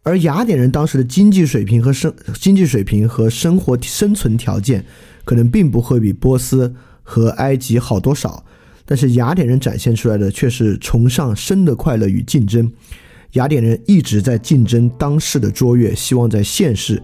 [0.01, 4.85] 而雅典人当时的经济水平和生经济水平和生活生存条件，
[5.25, 8.41] 可能并不会比波斯和埃及好多少，
[8.85, 12.71] 但是雅典人展现出来的却是崇尚生的快乐与竞争。
[13.33, 17.03] 雅典人一直在竞争当世的卓越，希望在现世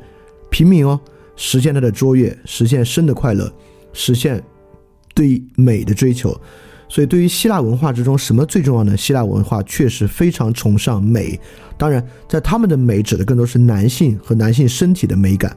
[0.50, 0.98] 平民哦
[1.36, 3.52] 实现他的卓越，实现生的快乐，
[3.92, 4.42] 实现
[5.14, 6.40] 对美的追求。
[6.88, 8.98] 所以，对于希腊文化之中，什么最重要呢？
[8.98, 11.40] 希腊文化确实非常崇尚美。
[11.78, 15.56] 当然，在他们的美指的更多是男性和男性身体的美感。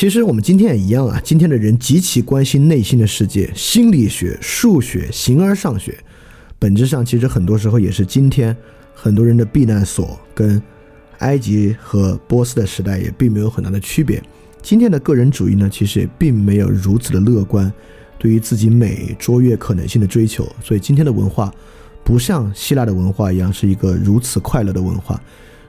[0.00, 5.94] 其实我们今天也一样啊，今天的人极其关心内心的世界，心理学、数学、形而上学，
[6.58, 8.56] 本质上其实很多时候也是今天。
[8.94, 10.62] 很多人的避难所跟
[11.18, 14.22] 埃及和波斯的时代也并没有很大的区别。
[14.62, 17.70] 今天的个人主义呢，其实也并没有如此的乐观，
[18.18, 20.50] 对于自己美卓越可能性的追求。
[20.64, 21.52] 所以今天的文化
[22.02, 25.20] 不像希腊的文化一样是一个如此快乐的文化。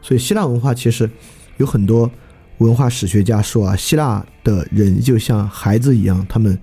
[0.01, 1.09] 所以希腊文化其实
[1.57, 2.09] 有很多
[2.61, 6.55] 文化史学家说啊，希腊的人就像孩子一样，他们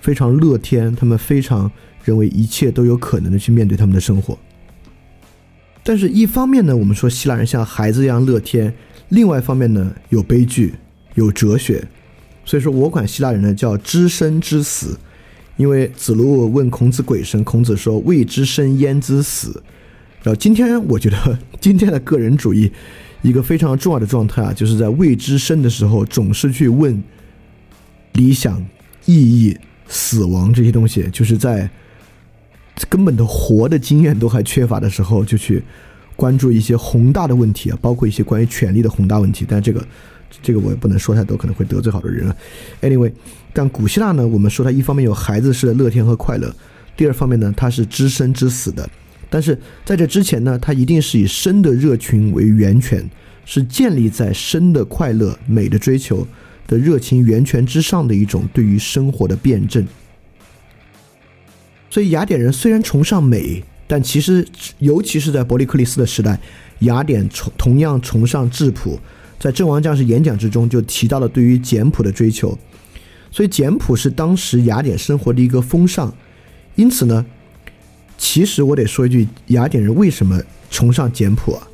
[0.00, 1.70] 非常乐天，他们非常
[2.04, 4.38] 认为一切都有可能的去面对他们的生活。
[5.82, 8.72] 但是，一方面呢，我们说希腊人像孩子一样乐天；
[9.10, 10.74] 另外一方面呢，有悲剧，
[11.16, 11.86] 有哲学。
[12.46, 14.98] 所以说我管希腊人呢叫知生知死，
[15.58, 19.62] 因为子路问孔子鬼神，孔子说未知生焉知死。
[20.22, 22.72] 然后今天我觉得 今天的个人主义
[23.22, 27.02] 一个非常重要的状态啊，就是在未知生的时候，总是去问
[28.12, 28.62] 理想、
[29.06, 29.56] 意义、
[29.88, 31.70] 死亡这些东西，就是在。
[32.88, 35.62] 根本的活的经验都还缺乏的时候，就去
[36.16, 39.44] 关注一些宏大的问题啊，包括一些关于权力的宏大问题。
[39.46, 39.86] 但这个，
[40.42, 42.34] 这个我也不能说太多，可能会得罪好多人啊。
[42.80, 43.12] Anyway，
[43.52, 46.52] 但古希腊呢，我们说它一方面有孩子式的乐天和快乐，
[46.96, 48.88] 第二方面呢，它是知生知死的。
[49.32, 53.08] 但是在这之前呢，它一定是以生的热群为源泉，
[53.46, 56.28] 是建立在生的快乐、美的追求
[56.66, 59.86] 的热情源泉之上的一种对于生活的辩证。
[61.88, 64.46] 所以雅典人虽然崇尚美，但其实，
[64.80, 66.38] 尤其是在伯利克利斯的时代，
[66.80, 69.00] 雅典崇同样崇尚质朴，
[69.38, 72.58] 在阵亡将士演讲之中就提到了对于简朴的追求，
[73.30, 76.14] 所以简朴是当时雅典生活的一个风尚。
[76.74, 77.24] 因此呢，
[78.22, 81.68] 其实我得说一句，雅典人为什么崇尚简朴啊？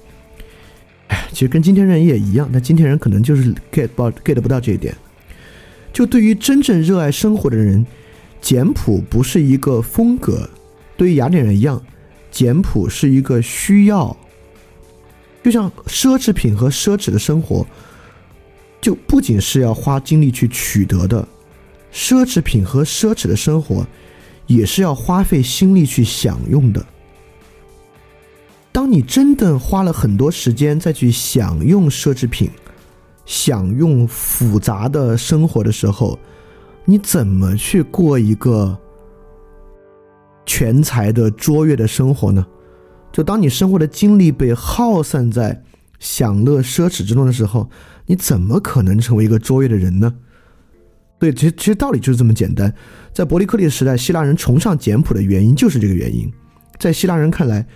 [1.09, 4.97] 哎，其实跟今天人也一样，但今天人可能就是 get 不 get 不到这一点。
[5.93, 7.85] 就对于真正热爱生活的人，
[8.41, 10.49] 简朴不是一个风格，
[10.97, 11.83] 对于雅典人一样。
[12.31, 14.17] 简朴是一个需要，
[15.45, 17.67] 就像奢侈品和奢侈的生活，
[18.81, 21.29] 就不仅是要花精力去取得的，
[21.93, 23.87] 奢侈品和奢侈的生活，
[24.49, 26.85] 也是要花费心力去享用的。
[28.73, 32.51] 当你真的花了很多时间再去享用奢侈品，
[33.25, 36.19] 享用复杂的生活的时候，
[36.85, 38.77] 你怎么去过一个？
[40.47, 42.47] 全才的卓越的生活呢？
[43.13, 45.63] 就当你生活的精力被耗散在
[45.99, 47.69] 享乐奢侈之中的时候，
[48.07, 50.15] 你怎么可能成为一个卓越的人呢？
[51.19, 52.73] 对，其实其实道理就是这么简单。
[53.13, 56.31] 在伯利克利时代，希腊人崇尚简朴的原因就是这个原因。
[56.79, 57.67] 在希腊人看来，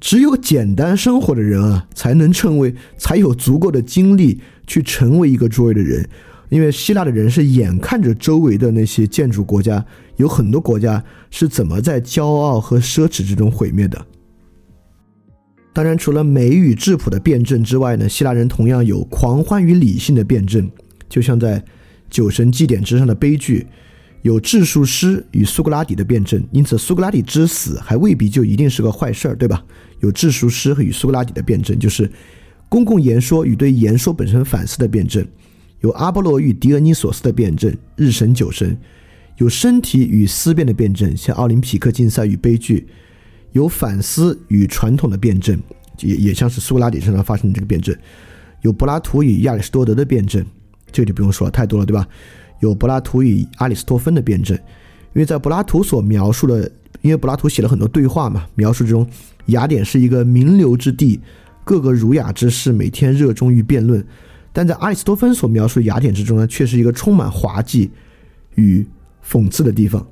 [0.00, 6.08] 只有简单生活的人啊，才能成为，才有足够的精力去成为一个卓越的人。
[6.50, 9.84] 因为希腊的人是眼看着周围的那些建筑国家，
[10.16, 14.06] 有很多国家是怎么在骄傲和奢侈之中毁灭的。
[15.74, 20.70] 当然，除了美与质朴的辩证之外呢，希腊人同样有狂欢与理性的辩证，
[21.08, 21.62] 就像在
[22.10, 23.66] 酒神祭典之上的悲剧，
[24.22, 26.42] 有质数师与苏格拉底的辩证。
[26.52, 29.64] 因此，苏格拉底之死还未必就一定是个坏事儿，对吧？
[30.00, 32.10] 有质数师与苏格拉底的辩证，就是
[32.68, 35.26] 公共言说与对言说本身反思的辩证。
[35.80, 38.76] 有阿波罗与狄俄尼索斯的辩证，日神酒神；
[39.36, 42.84] 有身体与思辨的辩证，像奥林匹克竞赛与悲剧；
[43.52, 45.56] 有反思与传统的辩证，
[46.00, 47.94] 也也像是苏格拉底身上发生的这个辩证；
[48.62, 50.44] 有柏拉图与亚里士多德的辩证，
[50.90, 52.06] 这就不用说了，太多了，对吧？
[52.60, 54.56] 有柏拉图与阿里斯托芬的辩证，
[55.14, 56.70] 因为在柏拉图所描述的，
[57.02, 59.08] 因为柏拉图写了很多对话嘛，描述之中，
[59.46, 61.20] 雅典是一个名流之地，
[61.64, 64.04] 各个儒雅之士每天热衷于辩论。
[64.52, 67.90] 但在阿里斯托芬所描述雅典之中呢，却是一个充满滑稽
[68.56, 68.84] 与
[69.24, 70.04] 讽刺的地方。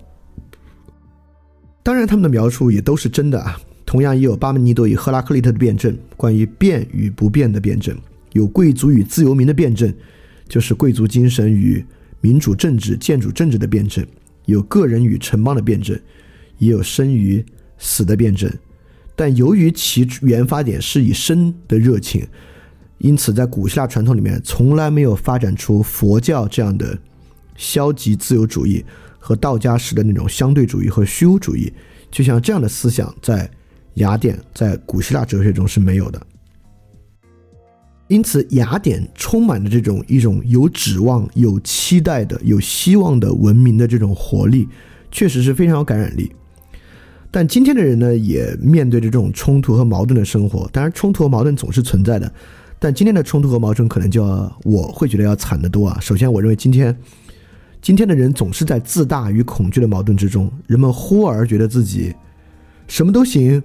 [1.82, 3.58] 当然，他们的描述也都是真的啊。
[3.84, 7.96] 同样，也有巴门尼德与赫拉克利特的辩证，关于变与不变的辩证；
[8.32, 9.92] 有贵族与自由民的辩证，
[10.48, 11.84] 就是贵族精神与
[12.20, 14.04] 民主政治、建主政治的辩证；
[14.44, 15.98] 有个人与城邦的辩证，
[16.58, 17.44] 也有生与
[17.78, 18.50] 死的辩证。
[19.14, 22.26] 但由于其原发点是以生的热情。
[22.98, 26.98] 因此，在古希腊传统里面，从来没有发展出佛教这样的
[27.54, 28.82] 消极自由主义
[29.18, 31.70] 和道家式的那种相对主义和虚无主义。
[32.10, 33.50] 就像这样的思想，在
[33.94, 36.26] 雅典，在古希腊哲学中是没有的。
[38.08, 44.68] 因此，雅典充满着这种一种有指望、有期待的、有希望的文明的这种活力，
[45.10, 46.30] 确实是非常有感染力。
[47.30, 50.68] 但今天的人呢，也面对着这种冲突和矛盾的生活。
[50.72, 52.32] 当然，冲突和矛盾总是存在的。
[52.78, 55.98] 但今天的冲突和矛盾可能就要我会觉得要惨得多啊！
[56.00, 56.96] 首先，我认为今天
[57.82, 62.14] 今天的人总是在自大与恐惧的矛盾之中，人们忽而觉得自己
[62.86, 63.62] 什么都行，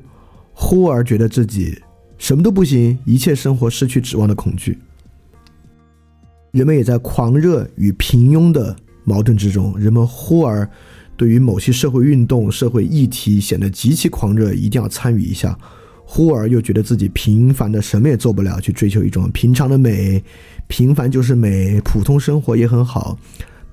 [0.54, 1.78] 忽而觉得自己
[2.22, 4.78] 什么都不行，一切生活失去指望的恐惧。
[6.52, 10.70] 人们也在狂热与平庸的矛盾之中，人们忽而
[11.18, 15.58] 对于某些社会运动、社会议题显得极其狂热，一定要参与一下。
[16.06, 20.24] 忽而又觉得自己平凡的什么也做不了，去追求一种平常的美，
[20.68, 23.18] 平凡就是美，普通生活也很好，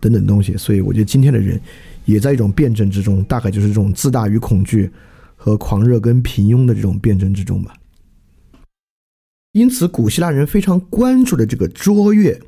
[0.00, 0.56] 等等东西。
[0.56, 1.60] 所以我觉得今天的人
[2.06, 4.90] 也在一种辩证之中，大概就是这种自大与恐惧
[5.36, 7.74] 和狂热跟平庸的这种辩证之中吧。
[9.58, 12.38] 因此，古希腊人非常关注的这个卓越，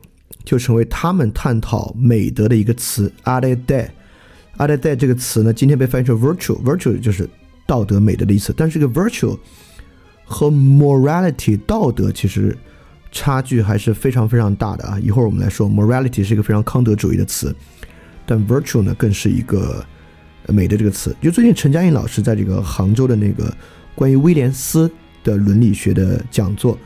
[0.45, 3.91] 就成为他们探讨美德的一个词 a d e d e
[4.57, 7.29] a d e d e 这个词呢，今天被翻译成 virtue，virtue 就是
[7.67, 9.37] 道德美德的意思，但是这个 virtue。
[10.33, 12.57] 和 morality 道德其实
[13.11, 14.97] 差距还是非常非常大的啊！
[15.01, 17.53] 一会儿我们来说，morality 是一个非常康德主义的词，
[18.25, 19.85] 但 virtue 呢更是一个
[20.47, 21.13] 美的这个词。
[21.21, 23.53] 就最近陈嘉映老师在这个杭州的那个
[23.97, 24.89] 关于威廉斯
[25.25, 26.79] 的伦理学的讲座，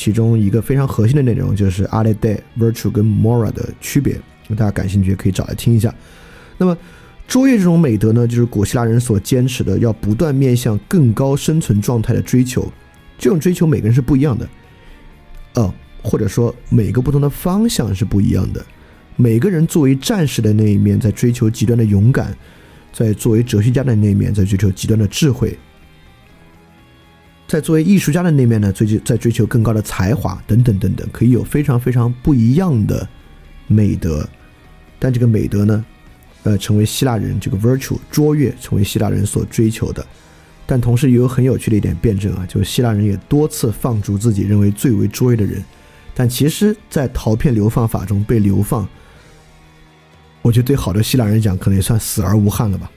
[0.00, 4.14] 其中一个非常核心的内容就是 a l e d e virtue 跟 mora 的区别。
[4.14, 5.94] 如果大家感兴趣，可以找来听一下。
[6.56, 6.74] 那么。
[7.28, 12.68] 卓越这种美德呢，就是古希腊人所坚持的，要不断面向更高生存状态的追求。
[13.16, 14.48] 这种追求每个人是不一样的，
[15.54, 18.66] 呃，或者说每个不同的方向是不一样的。
[19.14, 22.36] 每个人作为战士的那一面在追求极端的勇敢，
[22.92, 25.56] 在作为哲学家的那一面在追求极端的智慧。
[27.50, 33.08] 在作为艺术家的那面呢，追求在追求更高的才华等等等等，可以有非常非常不一样的
[33.66, 34.24] 美德。
[35.00, 35.84] 但这个美德呢，
[36.44, 40.06] 呃，成为希腊人这个 virtue 卓越，成为希腊人所追求的。
[40.64, 45.60] 但同时也有很有趣的一点辩证啊，就是希腊人也多次放逐自己认为最为卓越的人，
[46.14, 48.86] 但其实，在陶片流放法中被流放，
[50.40, 52.88] 我觉得对好多希腊人讲，可能也算死而无憾了吧。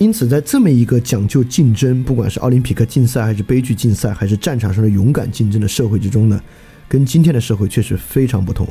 [0.00, 6.40] 因此，在这么一个讲究竞争，不管是奥林匹克竞赛，还是悲剧竞赛，还是战场上的勇敢竞争的社会之中呢，
[6.88, 8.66] 跟今天的社会确实非常不同。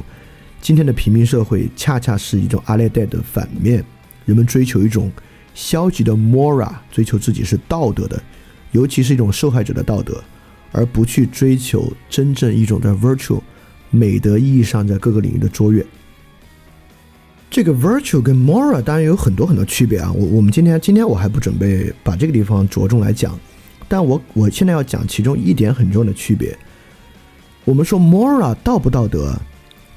[0.59, 3.85] 今天的平民社会恰恰是一种阿列代的反面，
[4.25, 5.11] 人们追求一种。
[5.55, 8.21] 消极的 mora 追求自己是道德的，
[8.71, 10.23] 尤其是一种受害者的道德，
[10.71, 13.41] 而不去追求真正一种在 virtue
[13.89, 15.85] 美德意义上在各个领域的卓越。
[17.49, 23.37] 这个 virtue 跟 mora 当然有很多很多区别啊，我我们今天今天我还不准备把这个地方着重来讲，
[23.87, 26.55] 但我我现在要讲其中一点很重要的区别。
[27.65, 29.35] 我们说 mora 道不道德，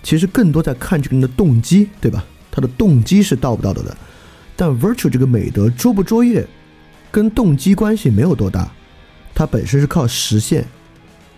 [0.02, 2.24] 其实更多在看这个人的动机，对吧？
[2.50, 3.96] 他的动机是道不道德的。
[4.56, 6.46] 但 virtue 这个美德卓不卓越，
[7.10, 8.70] 跟动机关系没有多大，
[9.34, 10.64] 它本身是靠实现，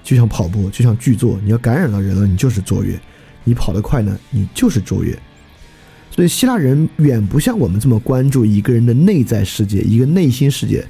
[0.04, 2.96] 就像跑步，就像剧作，你要感染到人了，你就是卓越；
[3.42, 5.16] 你跑得快呢，你就是卓越。
[6.14, 10.86] 所以希腊人远不像我们这么关注一个人的内在世界，一个内心世界，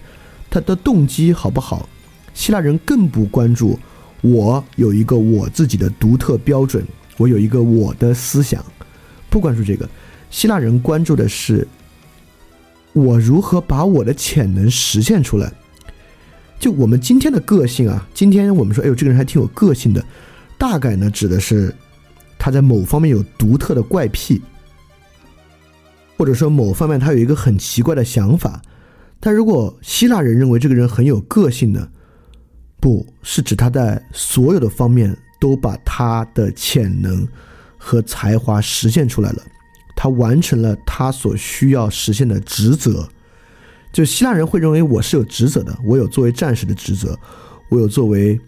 [0.51, 1.89] 他的动机好不好？
[2.35, 3.79] 希腊人更不关注
[4.21, 6.85] 我有一个我自己的独特标准，
[7.17, 8.63] 我有一个我的思想，
[9.31, 9.89] 不关注这个。
[10.31, 11.67] 希腊人关注的是。
[12.93, 15.53] 我如何把我的潜能实现出来？
[16.61, 20.01] 就我们今天的个性啊，今天我们说，哎呦，这个人还挺有个性的，
[20.57, 21.75] 大概呢指的是
[22.39, 24.41] 他在某方面有独特的怪癖，
[26.17, 28.61] 或者说某方面他有一个很奇怪的想法。
[29.21, 31.89] 但如果希腊人认为这个人很有个性呢，
[32.81, 37.27] 不是指他在所有的方面都把他的潜能
[37.79, 39.43] 和才华实现出来了。
[39.97, 43.09] 他完成了他所需要实现的职责，
[43.93, 47.19] 就希腊人会认为我是有职责的，我有作为战士的职责，
[47.71, 48.39] 我有作为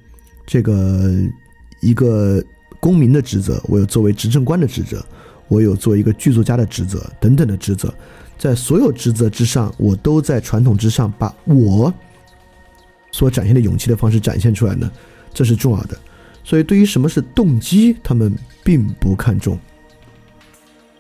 [0.45, 1.15] 这个
[1.81, 2.45] 一个
[2.81, 5.03] 公民的职责，我有作为执政官的职责，
[5.49, 7.93] 我有做一个剧作家的职责等等的职责，
[8.39, 11.93] 在所有职责之上，我都在传统之上把我
[13.13, 14.91] 所展现的勇气的方式展现出来呢，
[15.33, 15.97] 这是重要的。
[16.45, 18.33] 所以，对于什么是动机，他们
[18.63, 19.59] 并不看重。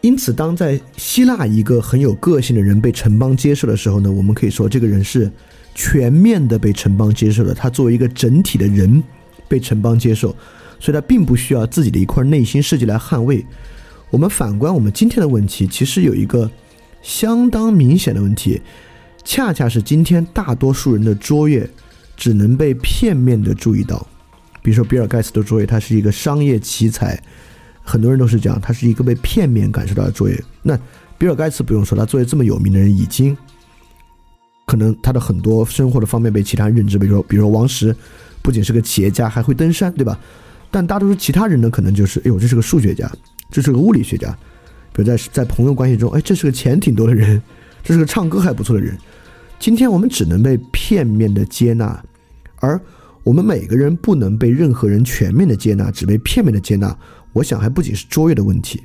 [0.01, 5.30] 因此，当在希腊一个很有个性的人被城邦接受的时候呢，我们可以说这个人是
[5.74, 7.53] 全面的被城邦接受的。
[7.53, 9.03] 他作为一个整体的人
[9.49, 10.34] 被城邦接受，
[10.78, 13.44] 所以他并不需要自己的一块内心世界来捍卫。
[14.11, 16.50] 我们反观我们今天的问题，其实有一个
[17.02, 18.61] 相当明显的问题，
[19.24, 21.68] 恰恰是今天大多数人的卓越
[22.16, 24.07] 只能被片面的注意到。
[24.62, 27.20] 比如说比尔盖茨的卓越，他是一个商业奇才。
[27.88, 30.36] 很多人都是这样，他是一个被片面感受到的卓越。
[30.61, 30.76] 那
[31.16, 33.36] 比尔盖茨不用说，他作为这么有名的人，已经
[34.64, 36.98] 可能他的很多生活的方面被其他人认知。
[36.98, 37.94] 比如说，比如说王石，
[38.42, 40.18] 不仅是个企业家，还会登山，对吧？
[40.68, 43.09] 但大多数其他人呢，可能就是，哎呦，这是个数学家，
[43.51, 44.36] 这是个物理学家。
[44.92, 47.42] 比如在在朋友关系中，哎，这是个钱挺多的人，
[47.82, 48.97] 这是个唱歌还不错的人。
[49.59, 52.03] 今天我们只能被片面的接纳，
[52.57, 52.80] 而
[53.22, 56.97] 我们每个人不能被任何人全面的接纳，只被片面的接纳。
[57.32, 58.82] 我想还不仅是卓越的问题，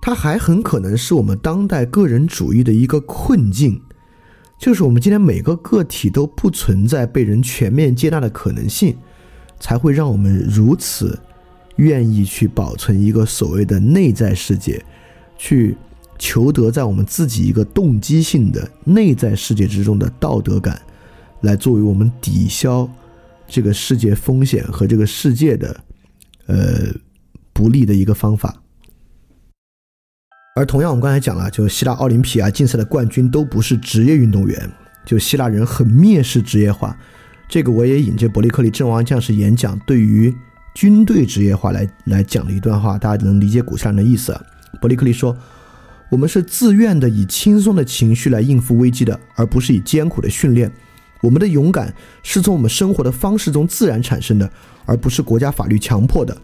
[0.00, 3.82] 它还很可能是我们当代个人主义的一个困境，
[4.58, 8.96] 就是我们今天每个个体都不存在被人全面接纳的可能性，
[9.58, 11.18] 才会让我们如此
[11.76, 14.84] 愿意去保存一个所谓的内在世界，
[15.36, 15.76] 去
[16.18, 20.80] 求得在我们自己一个动机性的内在世界之中的道德感，
[21.40, 22.88] 来作为我们抵消
[23.46, 25.80] 这个世界风险和这个世界的。
[26.46, 26.92] 呃，
[27.54, 28.62] 不利的一个方法。
[30.54, 34.70] 而同样，我们刚才讲了，就希腊奥林匹亚竞赛的冠军都不是职业运动员，
[35.06, 36.94] 就希腊人很蔑视职业化。
[37.48, 40.34] 这个我也引这伯利克利阵亡将士演讲对于
[40.74, 44.38] 军队职业化来来讲了一段话，大家能理解古希腊人的意思。
[44.80, 45.36] 伯利克利说
[46.10, 50.70] ：“我们是自愿的，以轻松的情绪来应付危机的，而不是以艰苦的训练。
[51.22, 54.50] 我们的勇敢是从我们生活的方式中自然产生的。”
[54.86, 56.36] 而不是国家法律强迫的，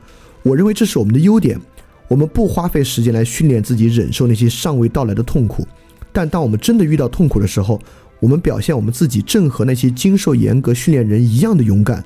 [0.42, 1.60] 我认为这是我们的优点。
[2.08, 5.68] 我们不花费时间来训练自己忍受那些尚未到来的痛苦，
[6.10, 7.78] 但当我们真的遇到痛苦的时候，
[8.18, 12.02] 我们表现我们自己正和那些经受严格训练人一样的勇敢。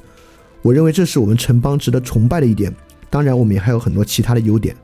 [0.65, 2.75] 我认为这是我们城邦值得崇拜的一点。
[3.11, 4.75] 当然，我们也还有很多其他的优点。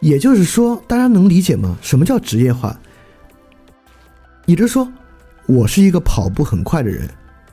[0.00, 1.76] 也就是说，大家能理解吗？
[1.82, 2.74] 什么叫职业化？
[4.46, 4.90] 也就是说。
[5.46, 7.08] 我是一个跑步很快的人，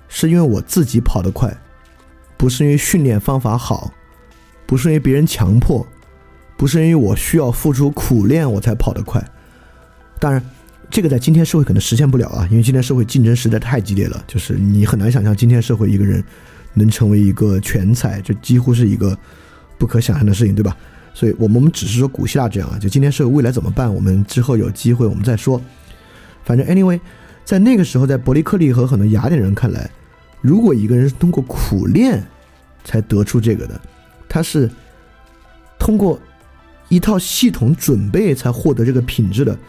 [0.10, 1.50] 是因为我自己跑得快，
[2.36, 3.90] 不是因为训练方法好，
[4.66, 5.88] 不是因为别人强迫，
[6.58, 9.26] 不是因为我需要付出苦练我才跑得快。
[10.20, 10.44] 当然，
[10.96, 16.24] 这个在今天社会可能实现不了啊，因为今天社会竞争实在太激烈了，就是你很难想象今天社会一个人
[16.74, 19.20] 能成为一个全才，这几乎是一个
[19.78, 20.74] 不可想象的事情，对吧？
[21.14, 23.94] 所以，我们我们只是说古希腊这样啊，就今天社会未来怎么办？
[23.94, 25.62] 我们之后有机会我们再说。
[26.46, 26.98] 反正 anyway，
[27.44, 29.92] 在那个时候，在伯利克利和很多雅典人看来，
[30.40, 32.26] 如果一个人是通过苦练
[32.86, 33.82] 才得出这个的，
[34.30, 34.72] 他是
[35.78, 36.18] 通过
[36.88, 39.60] 一套系统准备才获得这个品质的。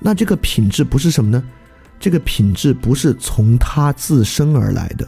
[0.00, 1.42] 那这个品质不是什么呢？
[1.98, 5.06] 这个品质不是从他自身而来的。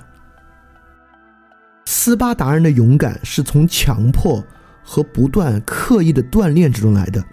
[1.86, 4.45] 斯巴达人的勇敢是从强迫
[4.82, 7.24] 和不断刻意的锻炼之中来的，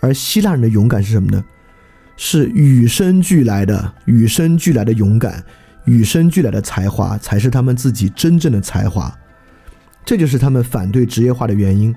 [0.00, 1.44] 而希腊人的勇敢是什么呢？
[2.16, 5.44] 是与生俱来的、与生俱来的勇敢、
[5.84, 9.12] 与生俱来的才华，才是他们自己真正的才华。
[10.04, 11.94] 这就是他们反对职业化的原因。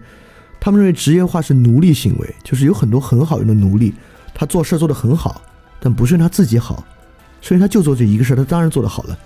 [0.59, 3.93] 他们认为职业化是奴隶行为，就是有很多很好用的奴隶。
[4.35, 5.41] 他做事做得很好，
[5.79, 6.85] 但不是因为他自己好，
[7.41, 9.17] 所以他就做这一个事他当然做得好了。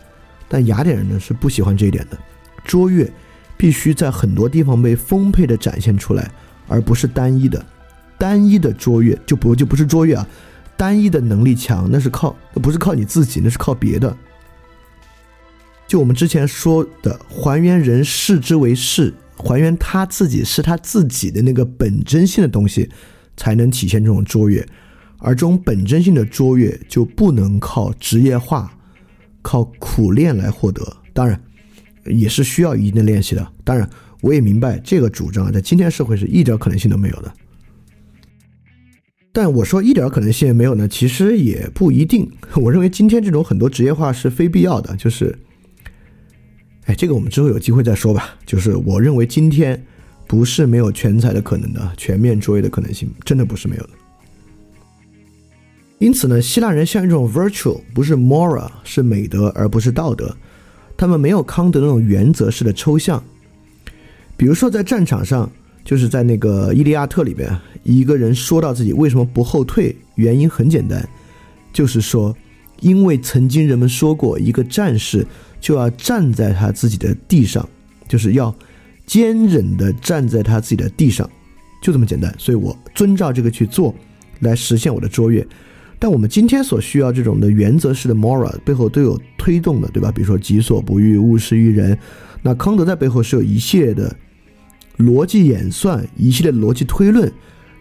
[0.47, 2.17] 但雅典人呢是不喜欢这一点的，
[2.63, 3.11] 卓越
[3.57, 6.31] 必须在很多地方被丰沛的展现出来，
[6.67, 7.65] 而不是单一的。
[8.17, 10.27] 单一的卓越就不就不是卓越啊，
[10.75, 14.15] 单一的能力强那是靠那不是靠你自己，那是靠别的。
[15.87, 22.89] 就我们之前说的，还原人视之为是，还原他自己是他自己的那个本真性的东西，
[23.37, 24.67] 才能体现这种卓越。
[25.19, 28.75] 而这种本真性的卓越就不能靠职业化、
[29.41, 31.39] 靠苦练来获得，当然
[32.05, 33.51] 也是需要一定的练习的。
[33.63, 33.87] 当然，
[34.21, 37.33] 我也明白这个主张在今天社会是一点可能性都没有的。
[39.31, 42.29] 但我说一点可能性也没有呢，其实也不一定。
[42.57, 45.37] 我认为今天这种很多职业化是非必要的，就是，
[46.85, 48.35] 哎，这个我们之后有机会再说吧。
[48.45, 49.85] 就是我认为今天
[50.27, 53.89] 不是没有全才的可能的，全面卓越的可能性真的不是没有的。
[55.99, 60.35] 因此呢，希腊人像一种 virtue，不是 moral，是美德而不是道德。
[60.97, 63.21] 他们没有康德那种原则式的抽象。
[64.37, 65.49] 比如说在战场上，
[65.83, 71.05] 就是在那个《伊利亚特》里边，一个人说到自己为什么不后退，原因很简单，
[71.73, 72.33] 就是说，
[72.79, 75.27] 因为曾经人们说过，一个战士
[75.59, 77.67] 就要站在他自己的地上，
[78.07, 78.55] 就是要
[79.05, 81.29] 坚忍的站在他自己的地上，
[81.83, 82.33] 就这么简单。
[82.37, 83.93] 所以我遵照这个去做，
[84.39, 85.45] 来实现我的卓越。
[86.01, 90.09] 但我们今天所需要这种的原则式的 moral 背后都有推动的，对吧？
[90.11, 91.97] 比如说己所不欲，勿施于人。
[92.41, 94.15] 那康德在背后是有一系列的
[94.97, 97.29] 逻辑演算，一系列的逻辑推论，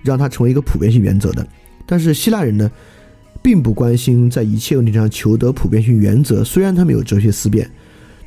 [0.03, 1.47] 让它成为一个普遍性原则的。
[1.87, 2.69] 但是希腊人呢，
[3.41, 6.43] 并不关心在一切问题上求得普遍性原则。
[6.43, 7.71] 虽然他们有哲学思辨，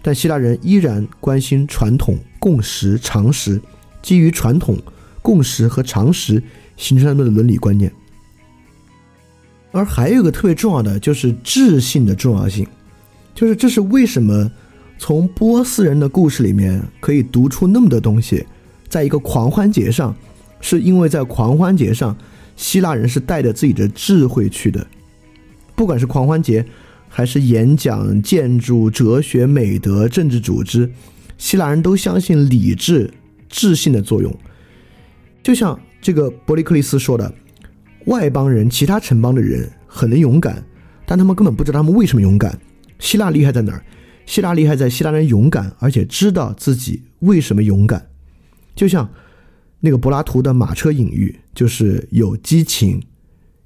[0.02, 3.62] 但希腊人依然关心传统、共识、常识，
[4.02, 4.78] 基于传统、
[5.22, 6.42] 共识和常识
[6.78, 7.92] 形成他们的伦理观念。
[9.72, 12.68] 而还有一个特别重要的，就是智性的重要性，
[13.34, 14.52] 就是这是为什么
[14.98, 18.46] 从波斯人的故事里面可以读出那么多东西，
[18.90, 20.14] 在一个狂欢节上，
[20.60, 22.16] 是因为在狂欢节上，
[22.58, 24.86] 希腊人是带着自己的智慧去的，
[25.74, 26.66] 不管是狂欢节，
[27.08, 30.92] 还是演讲、建筑、哲学、美德、政治组织，
[31.38, 33.10] 希腊人都相信理智、
[33.48, 34.36] 智性的作用，
[35.42, 37.34] 就像这个伯利克利斯说的。
[38.06, 40.64] 外邦人、其他城邦的人很能勇敢，
[41.06, 42.60] 但他们根本不知道他们为什么勇敢。
[43.00, 43.84] 希腊厉害在哪儿？
[44.26, 48.08] 希腊厉害在希腊人勇敢，而且知道自己为什么勇敢。
[48.76, 49.10] 就像
[49.80, 53.02] 那个柏拉图的马车隐喻，就是有激情、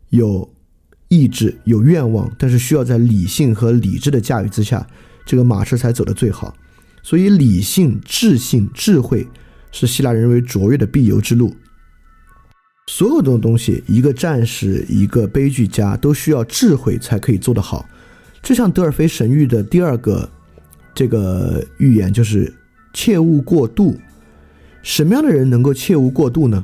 [0.09, 0.49] 有
[1.09, 4.87] 意志、有愿望，但是需要在理性和理智的驾驭之下，
[5.25, 6.55] 这个马车才走得最好。
[7.03, 9.27] 所以，理性、智性、智慧
[9.71, 11.53] 是希腊人认为卓越的必由之路。
[12.87, 17.87] 所有的东西，一个战士，一个悲剧家，都需要智慧才可以做得好。
[18.43, 20.29] 就像德尔菲神谕的第二个
[20.93, 22.53] 这个预言，就是
[22.93, 23.99] 切勿过度。
[24.83, 26.63] 什么样的人能够切勿过度呢？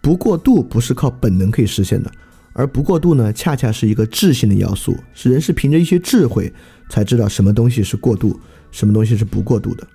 [0.00, 2.10] 不过度不是靠本能可以实现的，
[2.52, 6.52] 而不过度呢，恰恰是一个智性的要素，是人是凭着一些智慧
[6.88, 8.40] 才知道什么东西是过度，
[8.72, 9.86] 什么东西是不过度的。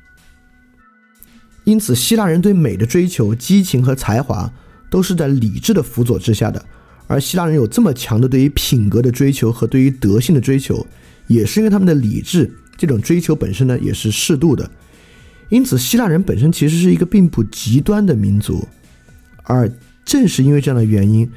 [1.65, 4.49] 因此，希腊人对美的追求、激情和才华。
[4.89, 6.63] 都是在理智的辅佐之下的，
[7.07, 10.85] 而希腊人有这么强的对于品格的追求和对于德性的追求，
[11.27, 14.69] 也是因为他们的理智这种追求本身呢也是适度的。
[15.49, 18.67] 因此，希腊人本身其实是一个并不极端的民族，
[19.43, 19.71] 而
[20.03, 21.29] 正是因为这样的原因，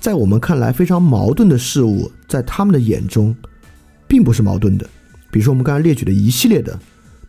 [0.00, 3.36] 在我们看来非常矛盾的事物，在他们的眼中
[4.06, 4.88] 并不是矛盾的。
[5.30, 6.78] 比如说我们刚才列举的一系列的，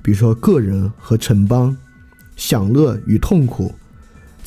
[0.01, 1.75] 比如说个人和城邦、
[2.37, 3.75] 享乐与痛苦，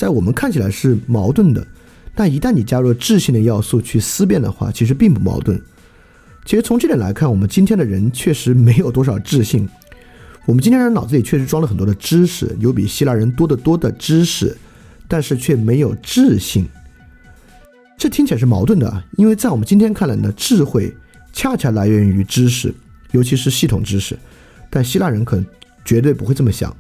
[0.03, 1.64] 在我们看起来是矛盾的，
[2.12, 5.57] 但一旦你加入了智性的要素去思辨的话，其实并不矛盾。
[6.44, 9.68] 其实从这点来看，我们今天的人确实没有多少智性。
[10.44, 14.57] 我们今天人脑子里确实装了很多的知识，有比希腊人多得多的知识，
[15.07, 16.66] 但是却没有智性。
[17.96, 20.92] 这听起来是矛盾的啊，因为在我们今天看来呢，智慧
[21.32, 22.74] 恰恰来源于知识，
[23.12, 24.18] 尤其是系统知识。
[24.68, 25.46] 但希腊人可能
[25.84, 26.76] 绝对不会这么想。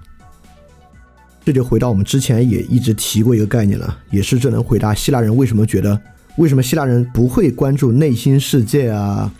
[1.44, 6.00] 这就回到我们之前也一直提过一个概念了，也是这能回答希腊人为什么觉得
[6.36, 9.32] 为什么希腊人不会关注内心世界啊、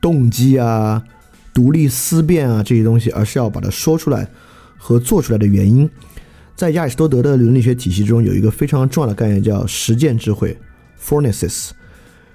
[0.00, 1.02] 动机啊。
[1.54, 4.28] 独立思辨啊，这些东西，而是要把它说出来
[4.76, 5.90] 和做出来的原因，
[6.54, 10.56] 在亚里士多德的伦理学体系中，有一个非常重要的概念叫实践智慧
[11.02, 11.70] （phronesis）。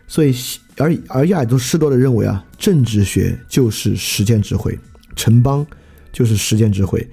[0.07, 0.35] 所以，
[0.75, 4.77] 而而亚里士多德认为啊，政治学就是实践智慧，
[5.15, 5.65] 城邦
[6.11, 7.09] 就是实践智慧。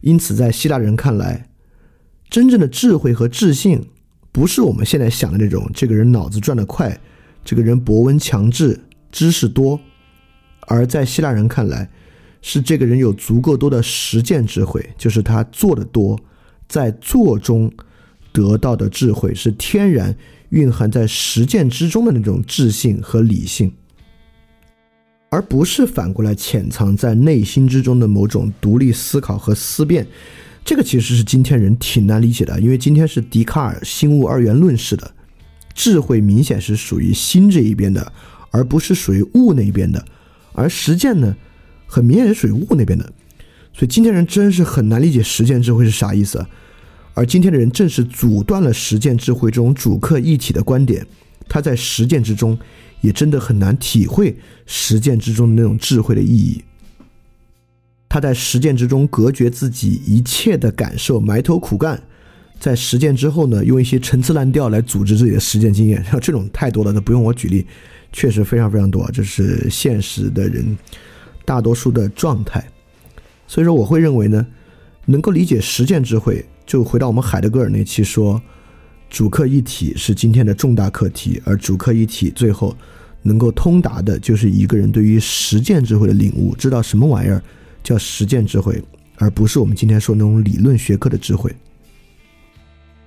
[0.00, 1.46] 因此，在希腊人看来，
[2.32, 3.84] 真正的智慧和智性，
[4.32, 6.98] 不是我们现在想的那种，这个人脑子转得快，
[7.44, 8.80] 这个人博闻强志，
[9.10, 9.78] 知识多。
[10.62, 11.90] 而在希腊人看来，
[12.40, 16.18] 是这个人有足够多的实践智慧，就是他做的多，
[16.66, 17.70] 在做中
[18.32, 20.16] 得到的智慧是天然
[20.48, 23.70] 蕴含在实践之中的那种智性和理性，
[25.28, 30.06] 而不是反过来潜藏在内心之中的某种独立思考和思辨。
[30.64, 35.12] 这个其实是今天人挺难理解的，因为今天是笛卡尔心物二元论式的，
[35.74, 38.12] 智慧明显是属于心这一边的，
[38.50, 40.04] 而不是属于物那一边的。
[40.52, 41.34] 而实践呢，
[41.86, 43.04] 很明显是属于物那边的，
[43.72, 46.46] 所以今天人真是很难理解实践智慧是啥意思。
[47.14, 51.06] 而今天的人正是阻断了实践智慧这种主客一体的观点，
[51.48, 52.58] 他在实践之中
[53.00, 54.34] 也真的很难体会
[54.64, 56.62] 实践之中的那种智慧的意义。
[58.12, 61.98] 他在实践之中隔绝自己一切的感受，埋头苦干，
[62.60, 67.66] 在实践之后呢，用一些陈词滥调来组织自己的实践经验，像这种太多了，都不用我举例。
[68.12, 70.76] 确实非常非常多，这是现实的人
[71.46, 72.62] 大多数的状态。
[73.46, 74.46] 所以说，我会认为呢，
[75.06, 78.38] 能够理解实践智慧，就回到我们海德格尔那期说，
[79.08, 82.76] 主客一体是今天的重大课题，而主客一体最后
[83.22, 87.42] 能够通达的，就是一个人对于实践智慧的领悟，知道什么玩意儿
[87.82, 88.82] 叫实践智慧，
[89.16, 91.54] 而不是我们今天说那种理论学科的智慧。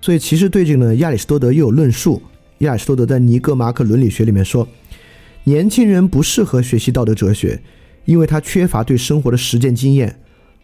[0.02, 2.22] 所以，其实对这个呢，亚里士多德又有论述。
[2.60, 4.68] 亚里士多德在《尼格马可伦理学》里面说。
[5.48, 7.62] 年轻人不适合学习道德哲学，
[8.06, 10.20] 因为他缺乏对生活的实践经验，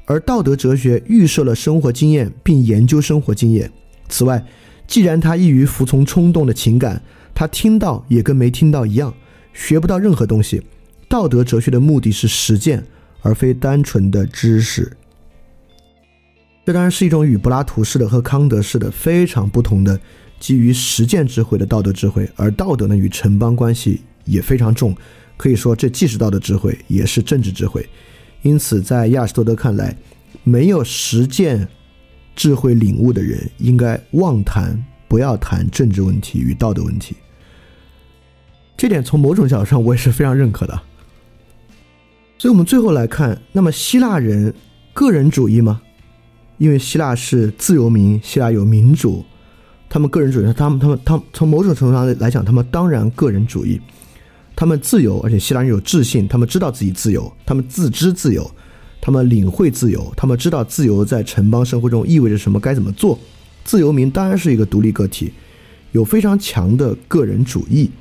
[0.05, 3.71] 而道德哲学预设了生活经验并研究生活经验。
[4.09, 4.43] 此外，
[4.87, 6.99] 既然他易于服从冲动的情感，
[7.35, 9.13] 他听到也跟没听到一样，
[9.53, 10.59] 学不到任何东西。
[11.07, 12.83] 道德哲学的目的是实践，
[13.21, 14.91] 而非单纯的知识。
[16.65, 19.99] 这当然是一种与柏拉图式的和康德式的非常不同的
[20.39, 24.01] 基于实践智慧的道德智慧，而道德呢与城邦关系。
[24.23, 24.95] 也非常重，
[25.35, 27.83] 可以说这既是道德智慧，也是政治智慧。
[28.43, 29.97] 因此，在亚里士多德看来，
[30.43, 31.67] 没有实践
[32.35, 37.15] 智慧领悟的人，应该妄谈，不要谈政治问题与道德问题。
[38.77, 40.79] 这点从某种角度上，我也是非常认可的。
[42.41, 44.51] 所以，我们最后来看，那么希腊人
[44.93, 45.79] 个人主义吗？
[46.57, 49.23] 因为希腊是自由民，希腊有民主，
[49.87, 53.79] 他们个人主义，他们他们他从某种程度上来讲，他们当然个人主义。
[54.55, 58.49] 他们自由，而且希腊人有自信，他们知道自己自由，他们自知自由，
[58.99, 63.19] 他们领会自由，他们知道自由在城邦生活中意味着什么，该怎么做。
[63.63, 65.31] 自由民当然是一个独立个体，
[65.91, 67.91] 有非常强的个人主义。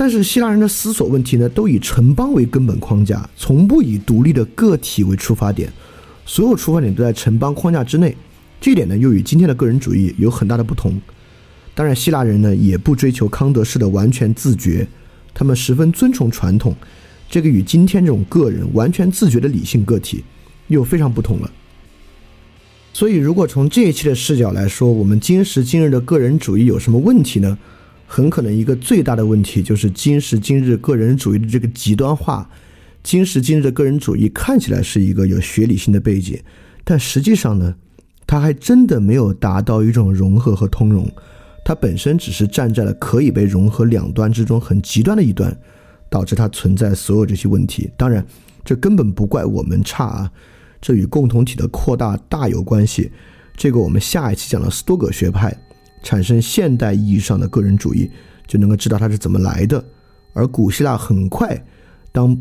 [0.00, 5.72] 但是希腊人的思索问题呢，都以城邦为根本框架，从不以独立的个体为出发点，
[6.24, 8.16] 所有出发点都在城邦框架之内。
[8.60, 11.00] 这一点呢，又与今天的个人主义有很大的不同。
[11.74, 14.86] 当然，希腊人呢，也不追求康德式的完全自觉。
[15.34, 16.76] 他们十分尊崇传统，
[17.28, 20.22] 这个与今天这种个人完全自觉的理性个体
[20.68, 21.50] 又非常不同了。
[22.92, 27.58] 所以，如果从这一期的视角来说，我们今时今日的个人主义有什么问题呢？
[28.10, 32.50] 很可能一个最大的问题就是今时今日个人主义的这个极端化。
[33.02, 36.38] 今时今日的个人主义看起来是一个有学理性的背景，
[36.84, 37.74] 但实际上呢，
[38.26, 41.08] 它还真的没有达到一种融合和通融。
[41.64, 45.54] 它本身只是站在了可以被融合两端之中很极端的一端，
[46.10, 47.90] 导致它存在所有这些问题。
[47.96, 48.26] 当然，
[48.64, 50.32] 这根本不怪我们差啊，
[50.80, 53.12] 这与共同体的扩大大有关系。
[53.54, 55.56] 这个我们下一期讲了斯多葛学派
[56.02, 58.10] 产生现代意义上的个人主义，
[58.46, 59.84] 就能够知道它是怎么来的。
[60.32, 61.64] 而古希腊很快，
[62.12, 62.36] 当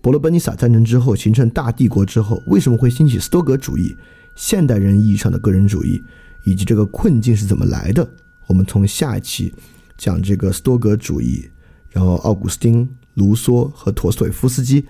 [0.00, 3.94] 伯罗奔尼撒战争之后形成大帝国之后，为什么会兴起斯多格主义？
[4.34, 6.00] 现代人意义上的个人主义，
[6.44, 8.08] 以及这个困境是怎么来的？
[8.46, 9.52] 我们从下一期
[9.96, 11.48] 讲这个斯多格主义，
[11.90, 14.84] 然后奥古斯丁、卢梭和陀思妥耶夫斯基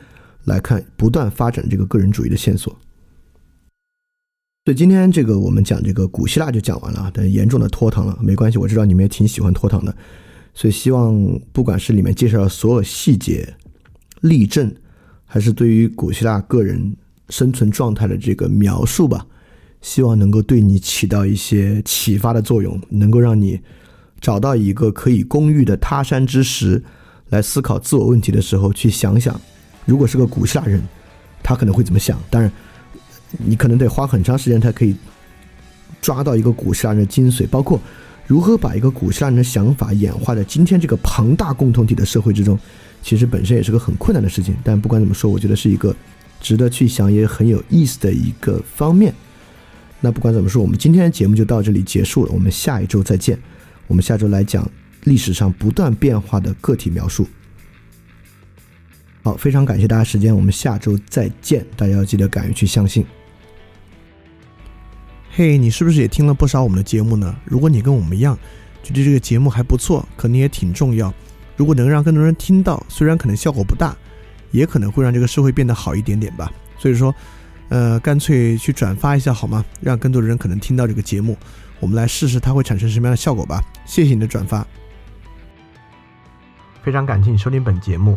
[0.44, 2.76] 来看不断发展这个个人主义的线索。
[4.66, 9.94] 所以今天这个我们讲这个古希腊就讲完了，但严重的拖堂了，没关系，我知道你们也挺喜欢拖堂的，
[10.54, 11.16] 所以希望
[11.52, 13.54] 不管是里面介绍的所有细节、
[14.22, 14.74] 例证，
[15.24, 16.96] 还是对于古希腊个人
[17.28, 19.24] 生存状态的这个描述吧。
[19.82, 23.60] 希望能够对你起到一些启发的作用，能够让你
[24.20, 26.82] 找到一个可以攻玉的他山之石，
[27.28, 29.40] 来思考自我问题的时候，去想想，
[29.84, 30.82] 如果是个古希腊人，
[31.40, 32.20] 他可能会怎么想。
[32.28, 32.50] 当然，
[33.38, 34.94] 你可能得花很长时间才可以
[36.00, 37.80] 抓到一个古希腊人的精髓，包括
[38.26, 42.58] 如何把一个古希腊人的想法演化在今天这个庞大共同体的社会之中，
[43.02, 44.56] 其实本身也是个很困难的事情。
[44.64, 45.94] 但不管怎么说，我觉得是一个
[46.40, 49.14] 值得去想也很有意思的一个方面。
[50.00, 52.32] 那不管怎么说，我们今天的节目就到这里结束了。
[52.32, 53.38] 我们下一周再见。
[53.86, 54.68] 我们下周来讲
[55.04, 57.26] 历史上不断变化的个体描述。
[59.26, 61.66] 好，非常感谢大家时间，我们下周再见。
[61.76, 63.04] 大家要记得敢于去相信。
[65.32, 67.36] 嘿，你是不是也听了不少我们的节目呢？
[67.44, 68.38] 如果你跟我们一样，
[68.84, 71.12] 觉得这个节目还不错，可能也挺重要。
[71.56, 73.96] 如果能让更多人听到，虽然可能效果不大，
[74.52, 76.52] 也可能会让这个社会变得好一点点吧。
[76.78, 77.12] 所以说。
[77.68, 79.64] 呃，干脆去转发一下好吗？
[79.80, 81.36] 让更多的人可能听到这个节目，
[81.80, 83.60] 我们来试试它会产生什么样的效果吧。
[83.84, 84.64] 谢谢你的转发，
[86.84, 88.16] 非常感谢你收听本节目。